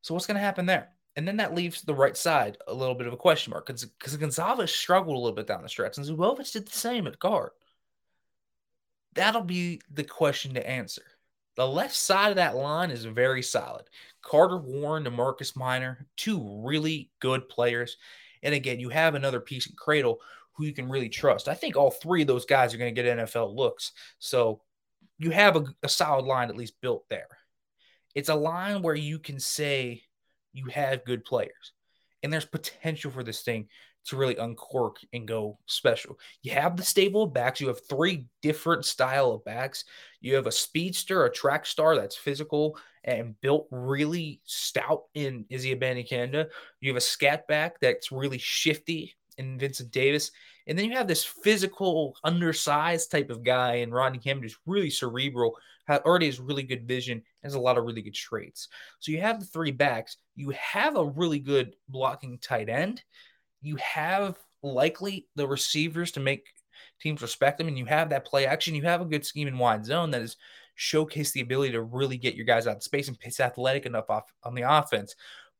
So 0.00 0.14
what's 0.14 0.26
going 0.26 0.36
to 0.36 0.40
happen 0.40 0.64
there? 0.64 0.88
And 1.16 1.26
then 1.26 1.38
that 1.38 1.54
leaves 1.54 1.82
the 1.82 1.94
right 1.94 2.16
side 2.16 2.58
a 2.68 2.74
little 2.74 2.94
bit 2.94 3.06
of 3.06 3.12
a 3.12 3.18
question 3.18 3.50
mark 3.50 3.66
because 3.66 3.84
Goncalves 3.84 4.68
struggled 4.68 5.16
a 5.16 5.18
little 5.18 5.34
bit 5.34 5.46
down 5.46 5.62
the 5.62 5.68
stretch, 5.68 5.98
and 5.98 6.06
Zubovic 6.06 6.52
did 6.52 6.66
the 6.66 6.72
same 6.72 7.06
at 7.06 7.18
guard. 7.18 7.50
That'll 9.14 9.42
be 9.42 9.80
the 9.90 10.04
question 10.04 10.54
to 10.54 10.68
answer. 10.68 11.02
The 11.56 11.66
left 11.66 11.94
side 11.94 12.30
of 12.30 12.36
that 12.36 12.56
line 12.56 12.90
is 12.90 13.04
very 13.04 13.42
solid. 13.42 13.84
Carter 14.22 14.58
Warren 14.58 15.06
and 15.06 15.16
Marcus 15.16 15.56
Minor, 15.56 16.06
two 16.16 16.62
really 16.62 17.10
good 17.20 17.48
players. 17.48 17.96
And 18.42 18.54
again, 18.54 18.78
you 18.78 18.90
have 18.90 19.14
another 19.14 19.40
piece 19.40 19.66
in 19.66 19.74
Kradel 19.74 20.16
who 20.52 20.64
you 20.64 20.72
can 20.72 20.88
really 20.88 21.08
trust. 21.08 21.48
I 21.48 21.54
think 21.54 21.76
all 21.76 21.90
three 21.90 22.22
of 22.22 22.28
those 22.28 22.44
guys 22.44 22.74
are 22.74 22.78
going 22.78 22.94
to 22.94 23.02
get 23.02 23.18
NFL 23.18 23.54
looks. 23.54 23.92
So 24.18 24.62
you 25.18 25.30
have 25.30 25.56
a, 25.56 25.64
a 25.82 25.88
solid 25.88 26.26
line 26.26 26.50
at 26.50 26.56
least 26.56 26.80
built 26.80 27.08
there. 27.08 27.28
It's 28.14 28.28
a 28.28 28.34
line 28.34 28.82
where 28.82 28.94
you 28.94 29.18
can 29.18 29.38
say 29.40 30.02
you 30.52 30.66
have 30.66 31.04
good 31.04 31.24
players. 31.24 31.72
And 32.22 32.32
there's 32.32 32.46
potential 32.46 33.10
for 33.10 33.22
this 33.22 33.42
thing 33.42 33.68
to 34.06 34.16
really 34.16 34.36
uncork 34.36 34.98
and 35.12 35.26
go 35.26 35.58
special. 35.66 36.18
You 36.42 36.52
have 36.52 36.76
the 36.76 36.82
stable 36.82 37.24
of 37.24 37.34
backs. 37.34 37.60
You 37.60 37.68
have 37.68 37.86
three 37.88 38.26
different 38.42 38.84
style 38.84 39.32
of 39.32 39.44
backs. 39.44 39.84
You 40.20 40.34
have 40.34 40.46
a 40.46 40.52
speedster, 40.52 41.24
a 41.24 41.32
track 41.32 41.66
star 41.66 41.96
that's 41.96 42.16
physical 42.16 42.78
and 43.04 43.40
built 43.40 43.68
really 43.70 44.40
stout 44.44 45.04
in 45.14 45.44
Izzy 45.48 45.74
Abanikanda. 45.74 46.46
You 46.80 46.90
have 46.90 46.96
a 46.96 47.00
scat 47.00 47.46
back 47.46 47.80
that's 47.80 48.12
really 48.12 48.38
shifty 48.38 49.14
in 49.38 49.58
Vincent 49.58 49.90
Davis. 49.90 50.30
And 50.66 50.76
then 50.76 50.86
you 50.86 50.96
have 50.96 51.06
this 51.06 51.24
physical, 51.24 52.16
undersized 52.24 53.10
type 53.10 53.30
of 53.30 53.44
guy 53.44 53.74
in 53.76 53.92
Rodney 53.92 54.20
Hammond 54.24 54.44
who's 54.44 54.58
really 54.66 54.90
cerebral, 54.90 55.56
already 55.88 56.26
has 56.26 56.40
really 56.40 56.64
good 56.64 56.88
vision, 56.88 57.22
has 57.44 57.54
a 57.54 57.60
lot 57.60 57.78
of 57.78 57.84
really 57.84 58.02
good 58.02 58.14
traits. 58.14 58.68
So 58.98 59.12
you 59.12 59.20
have 59.20 59.38
the 59.38 59.46
three 59.46 59.70
backs. 59.70 60.16
You 60.34 60.50
have 60.50 60.96
a 60.96 61.04
really 61.04 61.38
good 61.38 61.76
blocking 61.88 62.38
tight 62.38 62.68
end 62.68 63.02
you 63.62 63.76
have 63.76 64.36
likely 64.62 65.26
the 65.36 65.46
receivers 65.46 66.12
to 66.12 66.20
make 66.20 66.46
teams 67.00 67.22
respect 67.22 67.58
them, 67.58 67.68
and 67.68 67.78
you 67.78 67.86
have 67.86 68.10
that 68.10 68.24
play 68.24 68.46
action, 68.46 68.74
you 68.74 68.82
have 68.82 69.00
a 69.00 69.06
good 69.06 69.24
scheme 69.24 69.48
in 69.48 69.58
wide 69.58 69.84
zone 69.84 70.10
that 70.10 70.22
is 70.22 70.36
showcase 70.74 71.32
the 71.32 71.40
ability 71.40 71.72
to 71.72 71.82
really 71.82 72.18
get 72.18 72.34
your 72.34 72.44
guys 72.44 72.66
out 72.66 72.76
of 72.76 72.82
space 72.82 73.08
and 73.08 73.16
it's 73.22 73.40
athletic 73.40 73.86
enough 73.86 74.10
off 74.10 74.24
on 74.44 74.54
the 74.54 74.62
offense. 74.62 75.14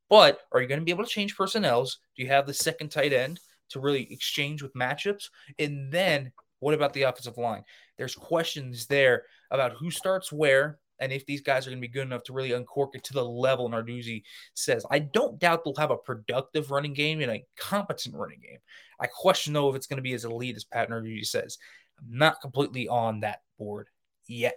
But 0.09 0.39
are 0.51 0.61
you 0.61 0.67
going 0.67 0.79
to 0.79 0.85
be 0.85 0.91
able 0.91 1.03
to 1.03 1.09
change 1.09 1.35
personnels? 1.35 1.99
Do 2.15 2.23
you 2.23 2.29
have 2.29 2.47
the 2.47 2.53
second 2.53 2.89
tight 2.89 3.11
end 3.11 3.39
to 3.69 3.79
really 3.79 4.11
exchange 4.13 4.61
with 4.61 4.73
matchups? 4.73 5.29
And 5.59 5.91
then 5.91 6.31
what 6.59 6.73
about 6.73 6.93
the 6.93 7.03
offensive 7.03 7.37
line? 7.37 7.63
There's 7.97 8.15
questions 8.15 8.85
there 8.85 9.23
about 9.51 9.73
who 9.73 9.91
starts 9.91 10.31
where 10.31 10.79
and 10.99 11.11
if 11.11 11.25
these 11.25 11.41
guys 11.41 11.65
are 11.65 11.69
going 11.69 11.81
to 11.81 11.87
be 11.87 11.91
good 11.91 12.07
enough 12.07 12.23
to 12.23 12.33
really 12.33 12.53
uncork 12.53 12.95
it 12.95 13.03
to 13.05 13.13
the 13.13 13.23
level 13.23 13.69
Narduzzi 13.69 14.23
says. 14.53 14.85
I 14.89 14.99
don't 14.99 15.39
doubt 15.39 15.63
they'll 15.63 15.75
have 15.75 15.91
a 15.91 15.97
productive 15.97 16.71
running 16.71 16.93
game 16.93 17.21
and 17.21 17.31
a 17.31 17.45
competent 17.57 18.15
running 18.15 18.39
game. 18.41 18.59
I 18.99 19.07
question, 19.07 19.53
though, 19.53 19.69
if 19.69 19.75
it's 19.75 19.87
going 19.87 19.97
to 19.97 20.03
be 20.03 20.13
as 20.13 20.25
elite 20.25 20.55
as 20.55 20.63
Pat 20.63 20.89
Narduzzi 20.89 21.25
says. 21.25 21.57
I'm 21.99 22.17
not 22.17 22.41
completely 22.41 22.87
on 22.87 23.21
that 23.21 23.41
board 23.57 23.89
yet. 24.27 24.55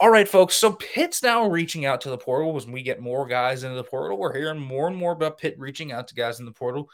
All 0.00 0.10
right, 0.10 0.28
folks. 0.28 0.54
So 0.56 0.72
Pitt's 0.72 1.22
now 1.22 1.48
reaching 1.48 1.86
out 1.86 2.00
to 2.02 2.10
the 2.10 2.18
portal 2.18 2.56
as 2.56 2.66
we 2.66 2.82
get 2.82 3.00
more 3.00 3.26
guys 3.26 3.64
into 3.64 3.76
the 3.76 3.84
portal. 3.84 4.18
We're 4.18 4.36
hearing 4.36 4.60
more 4.60 4.88
and 4.88 4.96
more 4.96 5.12
about 5.12 5.38
Pitt 5.38 5.58
reaching 5.58 5.92
out 5.92 6.08
to 6.08 6.14
guys 6.14 6.40
in 6.40 6.46
the 6.46 6.52
portal. 6.52 6.88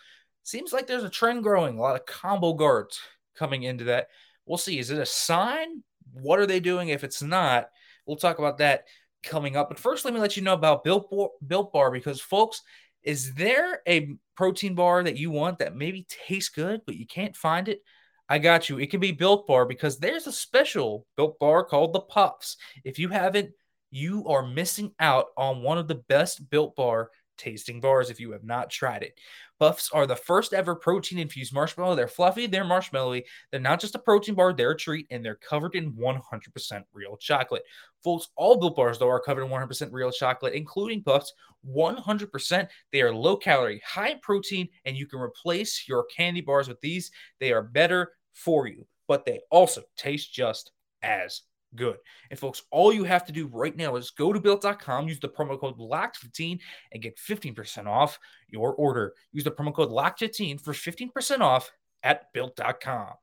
Seems 0.44 0.72
like 0.72 0.86
there's 0.86 1.04
a 1.04 1.10
trend 1.10 1.42
growing, 1.42 1.78
a 1.78 1.80
lot 1.80 1.94
of 1.94 2.06
combo 2.06 2.52
guards 2.52 3.00
coming 3.36 3.62
into 3.62 3.84
that. 3.84 4.08
We'll 4.44 4.58
see. 4.58 4.78
Is 4.78 4.90
it 4.90 4.98
a 4.98 5.06
sign? 5.06 5.82
What 6.12 6.38
are 6.38 6.46
they 6.46 6.60
doing? 6.60 6.88
If 6.88 7.04
it's 7.04 7.22
not, 7.22 7.68
we'll 8.06 8.16
talk 8.16 8.38
about 8.38 8.58
that 8.58 8.84
coming 9.22 9.56
up. 9.56 9.68
But 9.68 9.78
first, 9.78 10.04
let 10.04 10.14
me 10.14 10.20
let 10.20 10.36
you 10.36 10.42
know 10.42 10.54
about 10.54 10.84
Built 10.84 11.10
Bar, 11.10 11.28
Built 11.46 11.72
Bar 11.72 11.90
because, 11.90 12.20
folks, 12.20 12.62
is 13.02 13.34
there 13.34 13.80
a 13.86 14.10
protein 14.36 14.74
bar 14.74 15.02
that 15.02 15.16
you 15.16 15.30
want 15.30 15.58
that 15.58 15.76
maybe 15.76 16.06
tastes 16.26 16.50
good, 16.50 16.82
but 16.86 16.96
you 16.96 17.06
can't 17.06 17.36
find 17.36 17.68
it? 17.68 17.82
I 18.28 18.38
got 18.38 18.68
you. 18.68 18.78
It 18.78 18.90
can 18.90 19.00
be 19.00 19.12
Built 19.12 19.46
Bar 19.46 19.66
because 19.66 19.98
there's 19.98 20.26
a 20.26 20.32
special 20.32 21.06
Built 21.16 21.38
Bar 21.38 21.64
called 21.64 21.92
the 21.92 22.00
Puffs. 22.00 22.56
If 22.84 22.98
you 22.98 23.08
haven't, 23.08 23.50
you 23.90 24.26
are 24.26 24.46
missing 24.46 24.92
out 24.98 25.26
on 25.36 25.62
one 25.62 25.78
of 25.78 25.88
the 25.88 25.96
best 25.96 26.48
Built 26.48 26.74
Bar 26.76 27.10
tasting 27.42 27.80
bars 27.80 28.10
if 28.10 28.20
you 28.20 28.30
have 28.30 28.44
not 28.44 28.70
tried 28.70 29.02
it. 29.02 29.18
Puffs 29.58 29.90
are 29.92 30.06
the 30.06 30.16
first 30.16 30.52
ever 30.52 30.74
protein 30.74 31.18
infused 31.18 31.52
marshmallow. 31.52 31.94
They're 31.94 32.08
fluffy, 32.08 32.46
they're 32.46 32.64
marshmallowy. 32.64 33.24
They're 33.50 33.60
not 33.60 33.80
just 33.80 33.94
a 33.94 33.98
protein 33.98 34.34
bar, 34.34 34.52
they're 34.52 34.72
a 34.72 34.76
treat, 34.76 35.06
and 35.10 35.24
they're 35.24 35.36
covered 35.36 35.74
in 35.74 35.92
100% 35.92 36.82
real 36.92 37.16
chocolate. 37.16 37.62
Folks, 38.02 38.28
all 38.36 38.58
Built 38.58 38.76
Bars, 38.76 38.98
though, 38.98 39.08
are 39.08 39.20
covered 39.20 39.44
in 39.44 39.50
100% 39.50 39.88
real 39.92 40.10
chocolate, 40.10 40.54
including 40.54 41.02
Puffs. 41.02 41.32
100%. 41.68 42.68
They 42.90 43.02
are 43.02 43.14
low 43.14 43.36
calorie, 43.36 43.82
high 43.86 44.16
protein, 44.22 44.68
and 44.84 44.96
you 44.96 45.06
can 45.06 45.20
replace 45.20 45.86
your 45.88 46.04
candy 46.04 46.40
bars 46.40 46.68
with 46.68 46.80
these. 46.80 47.10
They 47.38 47.52
are 47.52 47.62
better 47.62 48.12
for 48.32 48.66
you, 48.66 48.86
but 49.06 49.24
they 49.24 49.40
also 49.50 49.82
taste 49.96 50.32
just 50.32 50.72
as 51.02 51.42
good. 51.74 51.96
And 52.30 52.38
folks, 52.38 52.62
all 52.70 52.92
you 52.92 53.04
have 53.04 53.24
to 53.26 53.32
do 53.32 53.46
right 53.46 53.76
now 53.76 53.96
is 53.96 54.10
go 54.10 54.32
to 54.32 54.40
built.com, 54.40 55.08
use 55.08 55.20
the 55.20 55.28
promo 55.28 55.58
code 55.58 55.78
LOCKED15 55.78 56.60
and 56.92 57.02
get 57.02 57.18
15% 57.18 57.86
off 57.86 58.18
your 58.48 58.74
order. 58.74 59.14
Use 59.32 59.44
the 59.44 59.50
promo 59.50 59.74
code 59.74 59.90
LOCKED15 59.90 60.60
for 60.60 60.72
15% 60.72 61.40
off 61.40 61.70
at 62.02 62.32
built.com. 62.32 63.14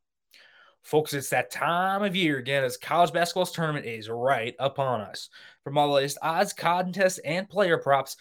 Folks, 0.83 1.13
it's 1.13 1.29
that 1.29 1.51
time 1.51 2.03
of 2.03 2.15
year 2.15 2.37
again 2.37 2.63
as 2.63 2.77
college 2.77 3.11
basketball's 3.11 3.51
tournament 3.51 3.85
is 3.85 4.09
right 4.09 4.55
upon 4.59 5.01
us. 5.01 5.29
From 5.63 5.77
all 5.77 5.87
the 5.87 5.93
latest 5.95 6.17
odds, 6.21 6.53
contests, 6.53 7.19
and 7.19 7.49
player 7.49 7.77
props, 7.77 8.15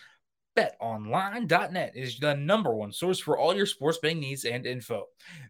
BetOnline.net 0.59 1.93
is 1.95 2.19
the 2.19 2.35
number 2.35 2.75
one 2.75 2.91
source 2.91 3.21
for 3.21 3.39
all 3.39 3.55
your 3.55 3.67
sports 3.67 3.99
betting 3.99 4.19
needs 4.19 4.45
and 4.45 4.67
info. 4.67 5.07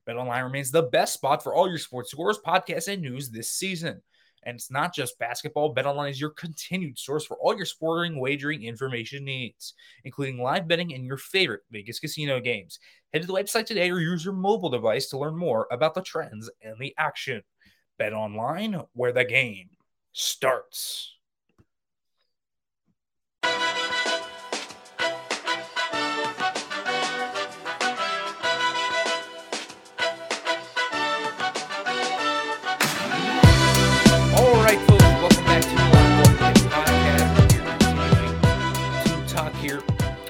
BetOnline 0.06 0.44
remains 0.44 0.70
the 0.70 0.82
best 0.82 1.14
spot 1.14 1.42
for 1.42 1.54
all 1.54 1.66
your 1.66 1.78
sports 1.78 2.10
scores, 2.10 2.38
podcasts, 2.46 2.92
and 2.92 3.00
news 3.00 3.30
this 3.30 3.50
season. 3.50 4.02
And 4.44 4.56
it's 4.56 4.70
not 4.70 4.94
just 4.94 5.18
basketball. 5.18 5.74
BetOnline 5.74 6.10
is 6.10 6.20
your 6.20 6.30
continued 6.30 6.98
source 6.98 7.26
for 7.26 7.36
all 7.38 7.56
your 7.56 7.66
sporting 7.66 8.20
wagering 8.20 8.62
information 8.62 9.24
needs, 9.24 9.74
including 10.04 10.42
live 10.42 10.68
betting 10.68 10.94
and 10.94 11.04
your 11.04 11.16
favorite 11.16 11.62
Vegas 11.70 11.98
casino 11.98 12.40
games. 12.40 12.78
Head 13.12 13.22
to 13.22 13.28
the 13.28 13.34
website 13.34 13.66
today 13.66 13.90
or 13.90 14.00
use 14.00 14.24
your 14.24 14.34
mobile 14.34 14.70
device 14.70 15.08
to 15.08 15.18
learn 15.18 15.36
more 15.36 15.66
about 15.70 15.94
the 15.94 16.02
trends 16.02 16.50
and 16.62 16.76
the 16.78 16.94
action. 16.98 17.42
BetOnline, 18.00 18.86
where 18.92 19.12
the 19.12 19.24
game 19.24 19.70
starts. 20.12 21.17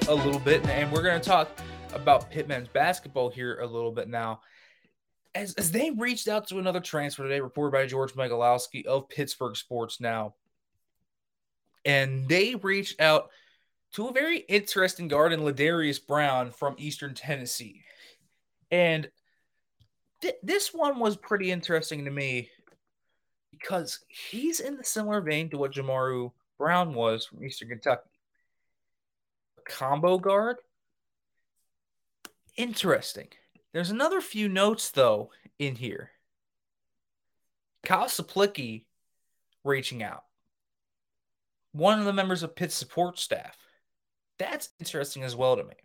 A 0.09 0.15
little 0.15 0.39
bit, 0.39 0.65
and 0.67 0.91
we're 0.91 1.03
going 1.03 1.21
to 1.21 1.29
talk 1.29 1.47
about 1.93 2.31
Pitt 2.31 2.47
men's 2.47 2.67
basketball 2.67 3.29
here 3.29 3.59
a 3.59 3.67
little 3.67 3.91
bit 3.91 4.09
now. 4.09 4.41
As, 5.35 5.53
as 5.53 5.71
they 5.71 5.91
reached 5.91 6.27
out 6.27 6.47
to 6.47 6.57
another 6.57 6.79
transfer 6.79 7.21
today, 7.21 7.39
reported 7.39 7.73
by 7.73 7.85
George 7.85 8.13
Megolowski 8.13 8.87
of 8.87 9.07
Pittsburgh 9.07 9.55
Sports 9.55 10.01
Now, 10.01 10.33
and 11.85 12.27
they 12.27 12.55
reached 12.55 12.99
out 12.99 13.29
to 13.93 14.07
a 14.07 14.11
very 14.11 14.39
interesting 14.39 15.09
guard 15.09 15.31
in 15.31 15.41
Ladarius 15.41 16.03
Brown 16.05 16.49
from 16.49 16.73
Eastern 16.79 17.13
Tennessee. 17.13 17.83
And 18.71 19.11
th- 20.23 20.37
this 20.41 20.73
one 20.73 20.97
was 20.97 21.17
pretty 21.17 21.51
interesting 21.51 22.05
to 22.05 22.11
me 22.11 22.49
because 23.51 23.99
he's 24.07 24.59
in 24.59 24.75
the 24.75 24.83
similar 24.83 25.21
vein 25.21 25.51
to 25.51 25.59
what 25.59 25.73
Jamaru 25.73 26.31
Brown 26.57 26.95
was 26.95 27.27
from 27.27 27.43
Eastern 27.43 27.69
Kentucky 27.69 28.08
combo 29.69 30.17
guard. 30.17 30.57
Interesting. 32.57 33.27
There's 33.71 33.91
another 33.91 34.19
few 34.19 34.49
notes 34.49 34.91
though 34.91 35.31
in 35.57 35.75
here. 35.75 36.11
Kyle 37.83 38.07
Saplicki 38.07 38.85
reaching 39.63 40.03
out. 40.03 40.23
One 41.71 41.99
of 41.99 42.05
the 42.05 42.13
members 42.13 42.43
of 42.43 42.55
Pitt's 42.55 42.75
support 42.75 43.19
staff. 43.19 43.55
That's 44.37 44.69
interesting 44.79 45.23
as 45.23 45.35
well 45.35 45.55
to 45.55 45.63
me. 45.63 45.75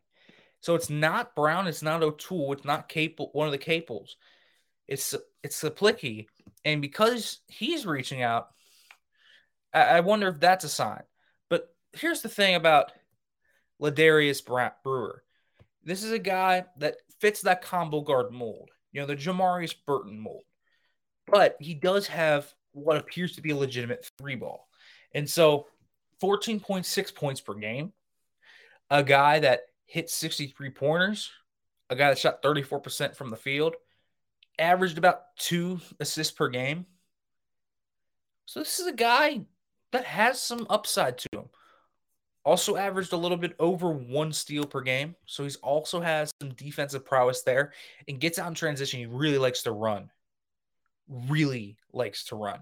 So 0.60 0.74
it's 0.74 0.88
not 0.88 1.34
Brown, 1.34 1.66
it's 1.66 1.82
not 1.82 2.02
O'Toole, 2.02 2.54
it's 2.54 2.64
not 2.64 2.88
Capel, 2.88 3.28
one 3.32 3.46
of 3.46 3.52
the 3.52 3.58
Capels. 3.58 4.16
It's 4.88 5.14
it's 5.42 5.62
Saplicki. 5.62 6.26
And 6.64 6.80
because 6.80 7.40
he's 7.48 7.84
reaching 7.84 8.22
out, 8.22 8.48
I, 9.74 9.82
I 9.82 10.00
wonder 10.00 10.28
if 10.28 10.40
that's 10.40 10.64
a 10.64 10.68
sign. 10.68 11.02
But 11.50 11.74
here's 11.92 12.22
the 12.22 12.28
thing 12.28 12.54
about 12.54 12.92
Ladarius 13.80 14.44
Brewer. 14.44 15.22
This 15.82 16.02
is 16.02 16.12
a 16.12 16.18
guy 16.18 16.64
that 16.78 16.96
fits 17.20 17.42
that 17.42 17.62
combo 17.62 18.00
guard 18.00 18.32
mold, 18.32 18.70
you 18.92 19.00
know, 19.00 19.06
the 19.06 19.16
Jamarius 19.16 19.74
Burton 19.86 20.18
mold. 20.18 20.44
But 21.26 21.56
he 21.60 21.74
does 21.74 22.06
have 22.06 22.52
what 22.72 22.96
appears 22.96 23.36
to 23.36 23.42
be 23.42 23.50
a 23.50 23.56
legitimate 23.56 24.10
three 24.18 24.36
ball. 24.36 24.68
And 25.12 25.28
so 25.28 25.66
14.6 26.22 27.14
points 27.14 27.40
per 27.40 27.54
game, 27.54 27.92
a 28.90 29.02
guy 29.02 29.40
that 29.40 29.60
hit 29.86 30.10
63 30.10 30.70
pointers, 30.70 31.30
a 31.90 31.96
guy 31.96 32.08
that 32.08 32.18
shot 32.18 32.42
34% 32.42 33.14
from 33.14 33.30
the 33.30 33.36
field, 33.36 33.74
averaged 34.58 34.98
about 34.98 35.36
two 35.36 35.80
assists 36.00 36.32
per 36.32 36.48
game. 36.48 36.86
So 38.46 38.60
this 38.60 38.78
is 38.78 38.86
a 38.86 38.92
guy 38.92 39.40
that 39.92 40.04
has 40.04 40.40
some 40.40 40.66
upside 40.70 41.18
to. 41.18 41.33
Also 42.44 42.76
averaged 42.76 43.12
a 43.12 43.16
little 43.16 43.38
bit 43.38 43.54
over 43.58 43.90
one 43.90 44.32
steal 44.32 44.64
per 44.64 44.82
game. 44.82 45.14
So 45.26 45.44
he's 45.44 45.56
also 45.56 46.00
has 46.00 46.30
some 46.40 46.52
defensive 46.54 47.04
prowess 47.04 47.42
there 47.42 47.72
and 48.06 48.20
gets 48.20 48.38
out 48.38 48.48
in 48.48 48.54
transition. 48.54 49.00
He 49.00 49.06
really 49.06 49.38
likes 49.38 49.62
to 49.62 49.72
run. 49.72 50.10
Really 51.08 51.78
likes 51.92 52.24
to 52.26 52.36
run. 52.36 52.60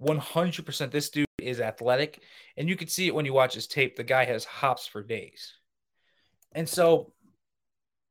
100% 0.00 0.90
this 0.90 1.10
dude 1.10 1.26
is 1.40 1.60
athletic. 1.60 2.22
And 2.56 2.68
you 2.68 2.76
can 2.76 2.88
see 2.88 3.06
it 3.06 3.14
when 3.14 3.24
you 3.24 3.32
watch 3.32 3.54
his 3.54 3.66
tape. 3.66 3.96
The 3.96 4.04
guy 4.04 4.24
has 4.26 4.44
hops 4.44 4.86
for 4.86 5.02
days. 5.02 5.54
And 6.52 6.68
so 6.68 7.12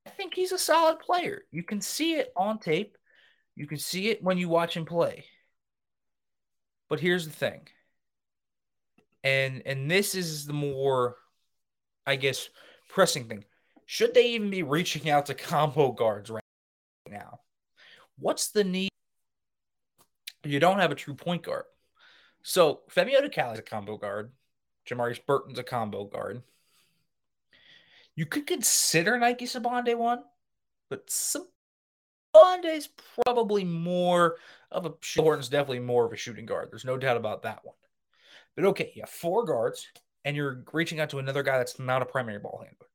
I 0.05 0.09
think 0.09 0.33
he's 0.33 0.51
a 0.51 0.57
solid 0.57 0.99
player. 0.99 1.43
You 1.51 1.63
can 1.63 1.81
see 1.81 2.15
it 2.15 2.31
on 2.35 2.59
tape. 2.59 2.97
You 3.55 3.67
can 3.67 3.77
see 3.77 4.09
it 4.09 4.23
when 4.23 4.37
you 4.37 4.49
watch 4.49 4.75
him 4.75 4.85
play. 4.85 5.25
But 6.89 6.99
here's 6.99 7.25
the 7.25 7.33
thing 7.33 7.67
and 9.27 9.61
and 9.65 9.91
this 9.91 10.15
is 10.15 10.45
the 10.45 10.53
more, 10.53 11.17
I 12.05 12.15
guess, 12.15 12.49
pressing 12.89 13.27
thing. 13.27 13.43
Should 13.85 14.13
they 14.13 14.29
even 14.29 14.49
be 14.49 14.63
reaching 14.63 15.09
out 15.09 15.25
to 15.25 15.33
combo 15.33 15.91
guards 15.91 16.29
right 16.29 16.43
now? 17.09 17.39
What's 18.17 18.49
the 18.49 18.63
need? 18.63 18.89
You 20.43 20.59
don't 20.59 20.79
have 20.79 20.91
a 20.91 20.95
true 20.95 21.13
point 21.13 21.43
guard. 21.43 21.65
So 22.43 22.81
Femi 22.89 23.15
Odukale 23.19 23.53
is 23.53 23.59
a 23.59 23.63
combo 23.63 23.97
guard. 23.97 24.31
Jamarius 24.89 25.25
Burton's 25.25 25.59
a 25.59 25.63
combo 25.63 26.05
guard. 26.05 26.41
You 28.15 28.25
could 28.25 28.47
consider 28.47 29.17
Nike 29.19 29.45
Sibande 29.45 29.95
one, 29.95 30.23
but 30.89 31.07
Sibande's 31.07 32.89
probably 33.23 33.65
more 33.65 34.37
of 34.71 34.85
a 34.85 34.93
Horton's 35.17 35.49
definitely 35.49 35.79
more 35.79 36.05
of 36.05 36.13
a 36.13 36.17
shooting 36.17 36.45
guard. 36.45 36.69
There's 36.71 36.85
no 36.85 36.97
doubt 36.97 37.17
about 37.17 37.43
that 37.43 37.65
one. 37.65 37.75
But 38.57 38.65
okay, 38.65 38.91
you 38.95 39.03
have 39.03 39.09
four 39.09 39.45
guards, 39.45 39.87
and 40.25 40.35
you're 40.35 40.65
reaching 40.73 40.99
out 40.99 41.11
to 41.11 41.19
another 41.19 41.43
guy 41.43 41.59
that's 41.59 41.79
not 41.79 42.01
a 42.01 42.05
primary 42.05 42.39
ball 42.39 42.63
handler. 42.65 42.87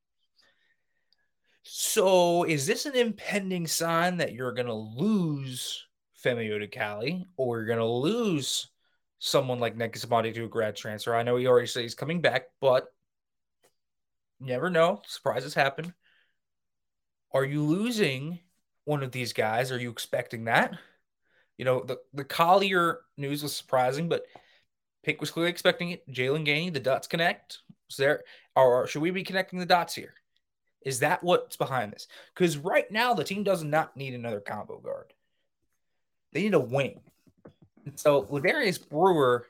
So 1.62 2.42
is 2.42 2.66
this 2.66 2.84
an 2.84 2.96
impending 2.96 3.68
sign 3.68 4.16
that 4.16 4.32
you're 4.32 4.52
going 4.52 4.66
to 4.66 4.74
lose 4.74 5.86
Femi 6.22 6.50
Odukale 6.50 7.24
or 7.36 7.58
you're 7.58 7.66
going 7.66 7.78
to 7.78 7.86
lose 7.86 8.68
someone 9.20 9.60
like 9.60 9.76
Nike 9.76 10.00
Sibande 10.00 10.34
to 10.34 10.44
a 10.44 10.48
grad 10.48 10.74
transfer? 10.74 11.14
I 11.14 11.22
know 11.22 11.36
he 11.36 11.46
already 11.46 11.68
said 11.68 11.82
he's 11.82 11.94
coming 11.94 12.20
back, 12.20 12.46
but 12.60 12.88
never 14.40 14.68
know. 14.68 15.00
Surprises 15.06 15.54
happen. 15.54 15.94
Are 17.32 17.44
you 17.44 17.62
losing 17.62 18.40
one 18.84 19.04
of 19.04 19.12
these 19.12 19.32
guys? 19.32 19.70
Are 19.70 19.78
you 19.78 19.90
expecting 19.90 20.44
that? 20.44 20.76
You 21.56 21.64
know, 21.64 21.84
the, 21.84 21.98
the 22.12 22.24
Collier 22.24 22.98
news 23.16 23.44
was 23.44 23.54
surprising, 23.54 24.08
but 24.08 24.24
Pick 25.02 25.20
was 25.20 25.30
clearly 25.30 25.50
expecting 25.50 25.90
it. 25.90 26.08
Jalen 26.08 26.46
Gainey, 26.46 26.72
the 26.72 26.80
dots 26.80 27.08
connect. 27.08 27.58
Is 27.90 27.96
there, 27.96 28.22
or 28.56 28.86
should 28.86 29.02
we 29.02 29.10
be 29.10 29.24
connecting 29.24 29.58
the 29.58 29.66
dots 29.66 29.94
here? 29.94 30.14
Is 30.84 31.00
that 31.00 31.22
what's 31.22 31.56
behind 31.56 31.92
this? 31.92 32.08
Because 32.34 32.56
right 32.56 32.90
now 32.90 33.14
the 33.14 33.24
team 33.24 33.42
does 33.42 33.62
not 33.62 33.96
need 33.96 34.14
another 34.14 34.40
combo 34.40 34.78
guard. 34.78 35.12
They 36.32 36.42
need 36.42 36.54
a 36.54 36.60
wing. 36.60 37.00
And 37.84 37.98
so 37.98 38.24
Ladarius 38.24 38.88
Brewer 38.88 39.46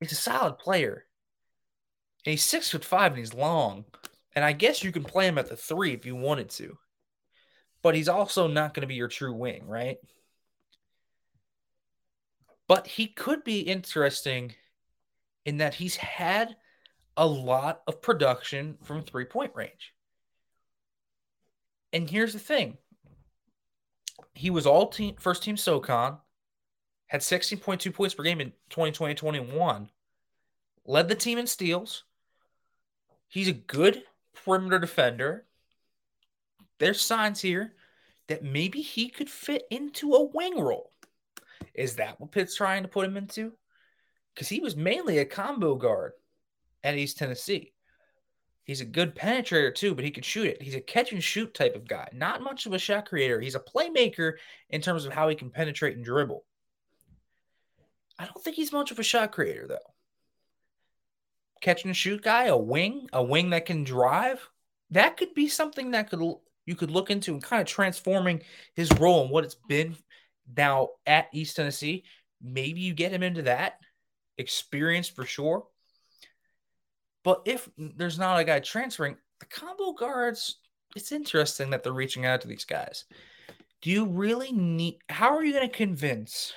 is 0.00 0.12
a 0.12 0.16
solid 0.16 0.58
player. 0.58 1.04
And 2.24 2.32
he's 2.32 2.44
six 2.44 2.70
foot 2.70 2.84
five 2.84 3.12
and 3.12 3.18
he's 3.18 3.34
long. 3.34 3.84
And 4.34 4.44
I 4.44 4.52
guess 4.52 4.84
you 4.84 4.92
can 4.92 5.04
play 5.04 5.26
him 5.26 5.38
at 5.38 5.48
the 5.48 5.56
three 5.56 5.92
if 5.92 6.06
you 6.06 6.16
wanted 6.16 6.50
to. 6.50 6.76
But 7.82 7.94
he's 7.94 8.08
also 8.08 8.46
not 8.46 8.74
going 8.74 8.82
to 8.82 8.86
be 8.86 8.94
your 8.94 9.08
true 9.08 9.32
wing, 9.32 9.66
right? 9.66 9.98
But 12.70 12.86
he 12.86 13.08
could 13.08 13.42
be 13.42 13.62
interesting 13.62 14.54
in 15.44 15.56
that 15.56 15.74
he's 15.74 15.96
had 15.96 16.54
a 17.16 17.26
lot 17.26 17.82
of 17.88 18.00
production 18.00 18.78
from 18.84 19.02
three 19.02 19.24
point 19.24 19.50
range. 19.56 19.92
And 21.92 22.08
here's 22.08 22.32
the 22.32 22.38
thing 22.38 22.78
he 24.34 24.50
was 24.50 24.66
all 24.66 24.86
team 24.86 25.16
first 25.18 25.42
team 25.42 25.56
SOCON, 25.56 26.18
had 27.08 27.22
16.2 27.22 27.92
points 27.92 28.14
per 28.14 28.22
game 28.22 28.40
in 28.40 28.52
2020 28.68 29.16
21, 29.16 29.90
led 30.86 31.08
the 31.08 31.16
team 31.16 31.38
in 31.38 31.48
steals. 31.48 32.04
He's 33.26 33.48
a 33.48 33.52
good 33.52 34.04
perimeter 34.44 34.78
defender. 34.78 35.44
There's 36.78 37.00
signs 37.00 37.40
here 37.40 37.74
that 38.28 38.44
maybe 38.44 38.80
he 38.80 39.08
could 39.08 39.28
fit 39.28 39.64
into 39.72 40.14
a 40.14 40.22
wing 40.24 40.60
role. 40.60 40.92
Is 41.80 41.96
that 41.96 42.20
what 42.20 42.30
Pitt's 42.30 42.54
trying 42.54 42.82
to 42.82 42.88
put 42.88 43.06
him 43.06 43.16
into? 43.16 43.52
Because 44.34 44.48
he 44.48 44.60
was 44.60 44.76
mainly 44.76 45.18
a 45.18 45.24
combo 45.24 45.74
guard 45.76 46.12
at 46.84 46.96
East 46.96 47.16
Tennessee. 47.16 47.72
He's 48.64 48.82
a 48.82 48.84
good 48.84 49.16
penetrator 49.16 49.74
too, 49.74 49.94
but 49.94 50.04
he 50.04 50.10
can 50.10 50.22
shoot 50.22 50.46
it. 50.46 50.60
He's 50.60 50.74
a 50.74 50.80
catch 50.80 51.12
and 51.12 51.24
shoot 51.24 51.54
type 51.54 51.74
of 51.74 51.88
guy, 51.88 52.08
not 52.12 52.42
much 52.42 52.66
of 52.66 52.74
a 52.74 52.78
shot 52.78 53.08
creator. 53.08 53.40
He's 53.40 53.54
a 53.54 53.60
playmaker 53.60 54.34
in 54.68 54.82
terms 54.82 55.06
of 55.06 55.12
how 55.12 55.30
he 55.30 55.34
can 55.34 55.50
penetrate 55.50 55.96
and 55.96 56.04
dribble. 56.04 56.44
I 58.18 58.26
don't 58.26 58.44
think 58.44 58.56
he's 58.56 58.72
much 58.72 58.90
of 58.90 58.98
a 58.98 59.02
shot 59.02 59.32
creator 59.32 59.66
though. 59.66 59.78
Catch 61.62 61.86
and 61.86 61.96
shoot 61.96 62.22
guy, 62.22 62.44
a 62.44 62.56
wing, 62.56 63.08
a 63.14 63.24
wing 63.24 63.50
that 63.50 63.64
can 63.64 63.84
drive. 63.84 64.46
That 64.90 65.16
could 65.16 65.32
be 65.32 65.48
something 65.48 65.92
that 65.92 66.10
could 66.10 66.20
you 66.66 66.76
could 66.76 66.90
look 66.90 67.10
into 67.10 67.32
and 67.32 67.42
kind 67.42 67.62
of 67.62 67.66
transforming 67.66 68.42
his 68.74 68.92
role 68.98 69.22
and 69.22 69.30
what 69.30 69.44
it's 69.44 69.56
been 69.66 69.96
now 70.56 70.90
at 71.06 71.28
East 71.32 71.56
Tennessee. 71.56 72.04
Maybe 72.42 72.80
you 72.80 72.94
get 72.94 73.12
him 73.12 73.22
into 73.22 73.42
that 73.42 73.74
experience 74.38 75.08
for 75.08 75.24
sure. 75.24 75.66
But 77.22 77.42
if 77.44 77.68
there's 77.76 78.18
not 78.18 78.40
a 78.40 78.44
guy 78.44 78.60
transferring, 78.60 79.16
the 79.40 79.46
combo 79.46 79.92
guards, 79.92 80.58
it's 80.96 81.12
interesting 81.12 81.70
that 81.70 81.82
they're 81.82 81.92
reaching 81.92 82.24
out 82.24 82.40
to 82.40 82.48
these 82.48 82.64
guys. 82.64 83.04
Do 83.82 83.90
you 83.90 84.06
really 84.06 84.52
need, 84.52 84.98
how 85.08 85.34
are 85.36 85.44
you 85.44 85.52
going 85.52 85.68
to 85.68 85.74
convince 85.74 86.52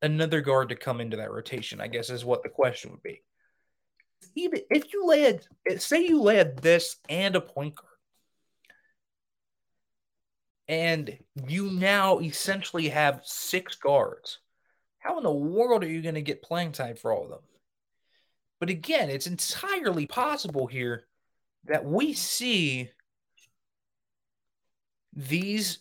another 0.00 0.40
guard 0.40 0.68
to 0.68 0.76
come 0.76 1.00
into 1.00 1.16
that 1.16 1.32
rotation? 1.32 1.80
I 1.80 1.88
guess 1.88 2.10
is 2.10 2.24
what 2.24 2.42
the 2.42 2.48
question 2.48 2.92
would 2.92 3.02
be. 3.02 3.22
Even 4.36 4.60
if 4.70 4.92
you 4.92 5.06
lay 5.06 5.40
a, 5.68 5.78
say 5.78 6.06
you 6.06 6.22
lay 6.22 6.38
a 6.38 6.44
this 6.44 6.96
and 7.08 7.34
a 7.34 7.40
point 7.40 7.74
guard, 7.74 7.91
and 10.72 11.18
you 11.48 11.70
now 11.70 12.18
essentially 12.20 12.88
have 12.88 13.20
six 13.24 13.74
guards. 13.74 14.38
How 15.00 15.18
in 15.18 15.22
the 15.22 15.30
world 15.30 15.84
are 15.84 15.88
you 15.88 16.00
going 16.00 16.14
to 16.14 16.22
get 16.22 16.40
playing 16.40 16.72
time 16.72 16.96
for 16.96 17.12
all 17.12 17.24
of 17.24 17.28
them? 17.28 17.40
But 18.58 18.70
again, 18.70 19.10
it's 19.10 19.26
entirely 19.26 20.06
possible 20.06 20.66
here 20.66 21.04
that 21.66 21.84
we 21.84 22.14
see 22.14 22.88
these 25.12 25.80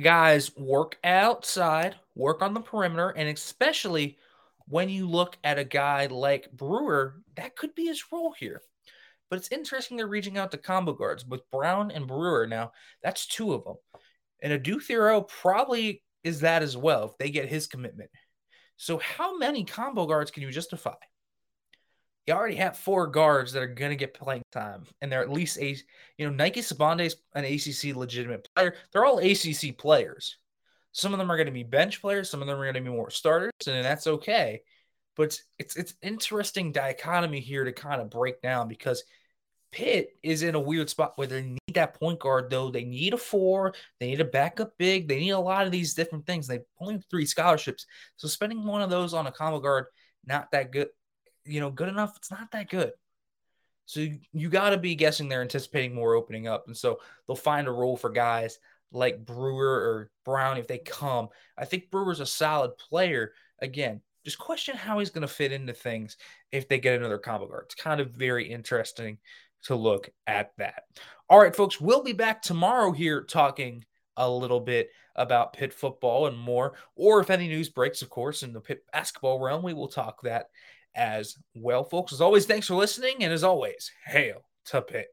guys 0.00 0.56
work 0.56 0.98
outside, 1.04 1.94
work 2.16 2.42
on 2.42 2.52
the 2.52 2.60
perimeter, 2.60 3.10
and 3.10 3.28
especially 3.28 4.18
when 4.66 4.88
you 4.88 5.08
look 5.08 5.38
at 5.44 5.60
a 5.60 5.64
guy 5.64 6.06
like 6.06 6.50
Brewer, 6.50 7.14
that 7.36 7.54
could 7.54 7.76
be 7.76 7.86
his 7.86 8.02
role 8.10 8.32
here. 8.32 8.60
But 9.30 9.38
it's 9.38 9.52
interesting 9.52 9.96
they're 9.96 10.06
reaching 10.06 10.36
out 10.36 10.50
to 10.50 10.58
combo 10.58 10.92
guards 10.92 11.24
with 11.24 11.48
Brown 11.50 11.90
and 11.90 12.06
Brewer 12.06 12.46
now. 12.46 12.72
That's 13.02 13.26
two 13.26 13.54
of 13.54 13.64
them. 13.64 13.76
And 14.42 14.52
Adou 14.52 14.80
Thiero 14.80 15.26
probably 15.26 16.02
is 16.24 16.40
that 16.40 16.62
as 16.62 16.76
well 16.76 17.04
if 17.04 17.18
they 17.18 17.30
get 17.30 17.48
his 17.48 17.66
commitment. 17.66 18.10
So, 18.76 18.98
how 18.98 19.36
many 19.38 19.64
combo 19.64 20.06
guards 20.06 20.30
can 20.30 20.42
you 20.42 20.50
justify? 20.50 20.94
you 22.30 22.36
already 22.36 22.56
have 22.56 22.76
four 22.76 23.06
guards 23.08 23.52
that 23.52 23.62
are 23.62 23.66
going 23.66 23.90
to 23.90 23.96
get 23.96 24.14
playing 24.14 24.42
time, 24.52 24.84
and 25.00 25.10
they're 25.10 25.22
at 25.22 25.32
least 25.32 25.58
a 25.58 25.76
you 26.16 26.26
know 26.26 26.30
Nike 26.30 26.60
Sibande 26.60 27.06
is 27.06 27.16
an 27.34 27.44
ACC 27.44 27.96
legitimate 27.96 28.48
player. 28.54 28.74
They're 28.92 29.04
all 29.04 29.18
ACC 29.18 29.76
players. 29.76 30.36
Some 30.92 31.12
of 31.12 31.18
them 31.18 31.30
are 31.30 31.36
going 31.36 31.46
to 31.46 31.52
be 31.52 31.62
bench 31.62 32.00
players. 32.00 32.30
Some 32.30 32.40
of 32.40 32.48
them 32.48 32.58
are 32.58 32.64
going 32.64 32.74
to 32.74 32.88
be 32.88 32.96
more 32.96 33.10
starters, 33.10 33.52
and 33.66 33.84
that's 33.84 34.06
okay. 34.06 34.62
But 35.20 35.38
it's 35.58 35.76
it's, 35.76 35.94
interesting 36.00 36.72
dichotomy 36.72 37.40
here 37.40 37.64
to 37.64 37.72
kind 37.72 38.00
of 38.00 38.08
break 38.08 38.40
down 38.40 38.68
because 38.68 39.04
Pitt 39.70 40.16
is 40.22 40.42
in 40.42 40.54
a 40.54 40.60
weird 40.60 40.88
spot 40.88 41.12
where 41.16 41.26
they 41.26 41.42
need 41.42 41.74
that 41.74 42.00
point 42.00 42.18
guard 42.18 42.48
though. 42.48 42.70
They 42.70 42.84
need 42.84 43.12
a 43.12 43.18
four. 43.18 43.74
They 43.98 44.06
need 44.06 44.22
a 44.22 44.24
backup 44.24 44.72
big. 44.78 45.08
They 45.08 45.18
need 45.18 45.30
a 45.30 45.38
lot 45.38 45.66
of 45.66 45.72
these 45.72 45.92
different 45.92 46.24
things. 46.26 46.46
They 46.46 46.60
only 46.80 46.94
have 46.94 47.04
three 47.10 47.26
scholarships, 47.26 47.84
so 48.16 48.28
spending 48.28 48.64
one 48.64 48.80
of 48.80 48.88
those 48.88 49.12
on 49.12 49.26
a 49.26 49.32
combo 49.32 49.60
guard 49.60 49.86
not 50.26 50.50
that 50.52 50.72
good 50.72 50.88
you 51.44 51.60
know, 51.60 51.70
good 51.70 51.88
enough. 51.88 52.16
It's 52.16 52.30
not 52.30 52.50
that 52.52 52.70
good. 52.70 52.92
So 53.86 54.00
you, 54.00 54.20
you 54.32 54.48
got 54.48 54.70
to 54.70 54.78
be 54.78 54.94
guessing 54.94 55.28
they're 55.28 55.42
anticipating 55.42 55.94
more 55.94 56.14
opening 56.14 56.46
up. 56.46 56.64
And 56.66 56.76
so 56.76 57.00
they'll 57.26 57.36
find 57.36 57.66
a 57.66 57.72
role 57.72 57.96
for 57.96 58.10
guys 58.10 58.58
like 58.92 59.24
Brewer 59.24 59.74
or 59.74 60.10
Brown 60.24 60.58
if 60.58 60.68
they 60.68 60.78
come. 60.78 61.28
I 61.58 61.64
think 61.64 61.90
Brewer's 61.90 62.20
a 62.20 62.26
solid 62.26 62.78
player. 62.78 63.32
Again, 63.60 64.00
just 64.24 64.38
question 64.38 64.76
how 64.76 64.98
he's 64.98 65.10
going 65.10 65.26
to 65.26 65.28
fit 65.28 65.52
into 65.52 65.72
things 65.72 66.16
if 66.52 66.68
they 66.68 66.78
get 66.78 66.98
another 66.98 67.18
combo 67.18 67.46
guard. 67.46 67.64
It's 67.66 67.74
kind 67.74 68.00
of 68.00 68.10
very 68.10 68.50
interesting 68.50 69.18
to 69.64 69.74
look 69.74 70.10
at 70.26 70.52
that. 70.58 70.84
All 71.28 71.38
right, 71.38 71.54
folks, 71.54 71.80
we'll 71.80 72.02
be 72.02 72.12
back 72.12 72.42
tomorrow 72.42 72.92
here 72.92 73.22
talking 73.22 73.84
a 74.16 74.28
little 74.30 74.60
bit 74.60 74.90
about 75.16 75.52
Pitt 75.52 75.72
football 75.72 76.26
and 76.26 76.38
more. 76.38 76.74
Or 76.96 77.20
if 77.20 77.30
any 77.30 77.48
news 77.48 77.68
breaks, 77.68 78.02
of 78.02 78.10
course, 78.10 78.42
in 78.42 78.52
the 78.52 78.60
Pitt 78.60 78.82
basketball 78.92 79.38
realm, 79.38 79.62
we 79.62 79.74
will 79.74 79.88
talk 79.88 80.22
that 80.22 80.46
as 80.94 81.36
well, 81.54 81.84
folks. 81.84 82.12
As 82.12 82.20
always, 82.20 82.46
thanks 82.46 82.66
for 82.66 82.74
listening. 82.74 83.16
And 83.20 83.32
as 83.32 83.44
always, 83.44 83.90
hail 84.04 84.44
to 84.66 84.82
Pitt. 84.82 85.08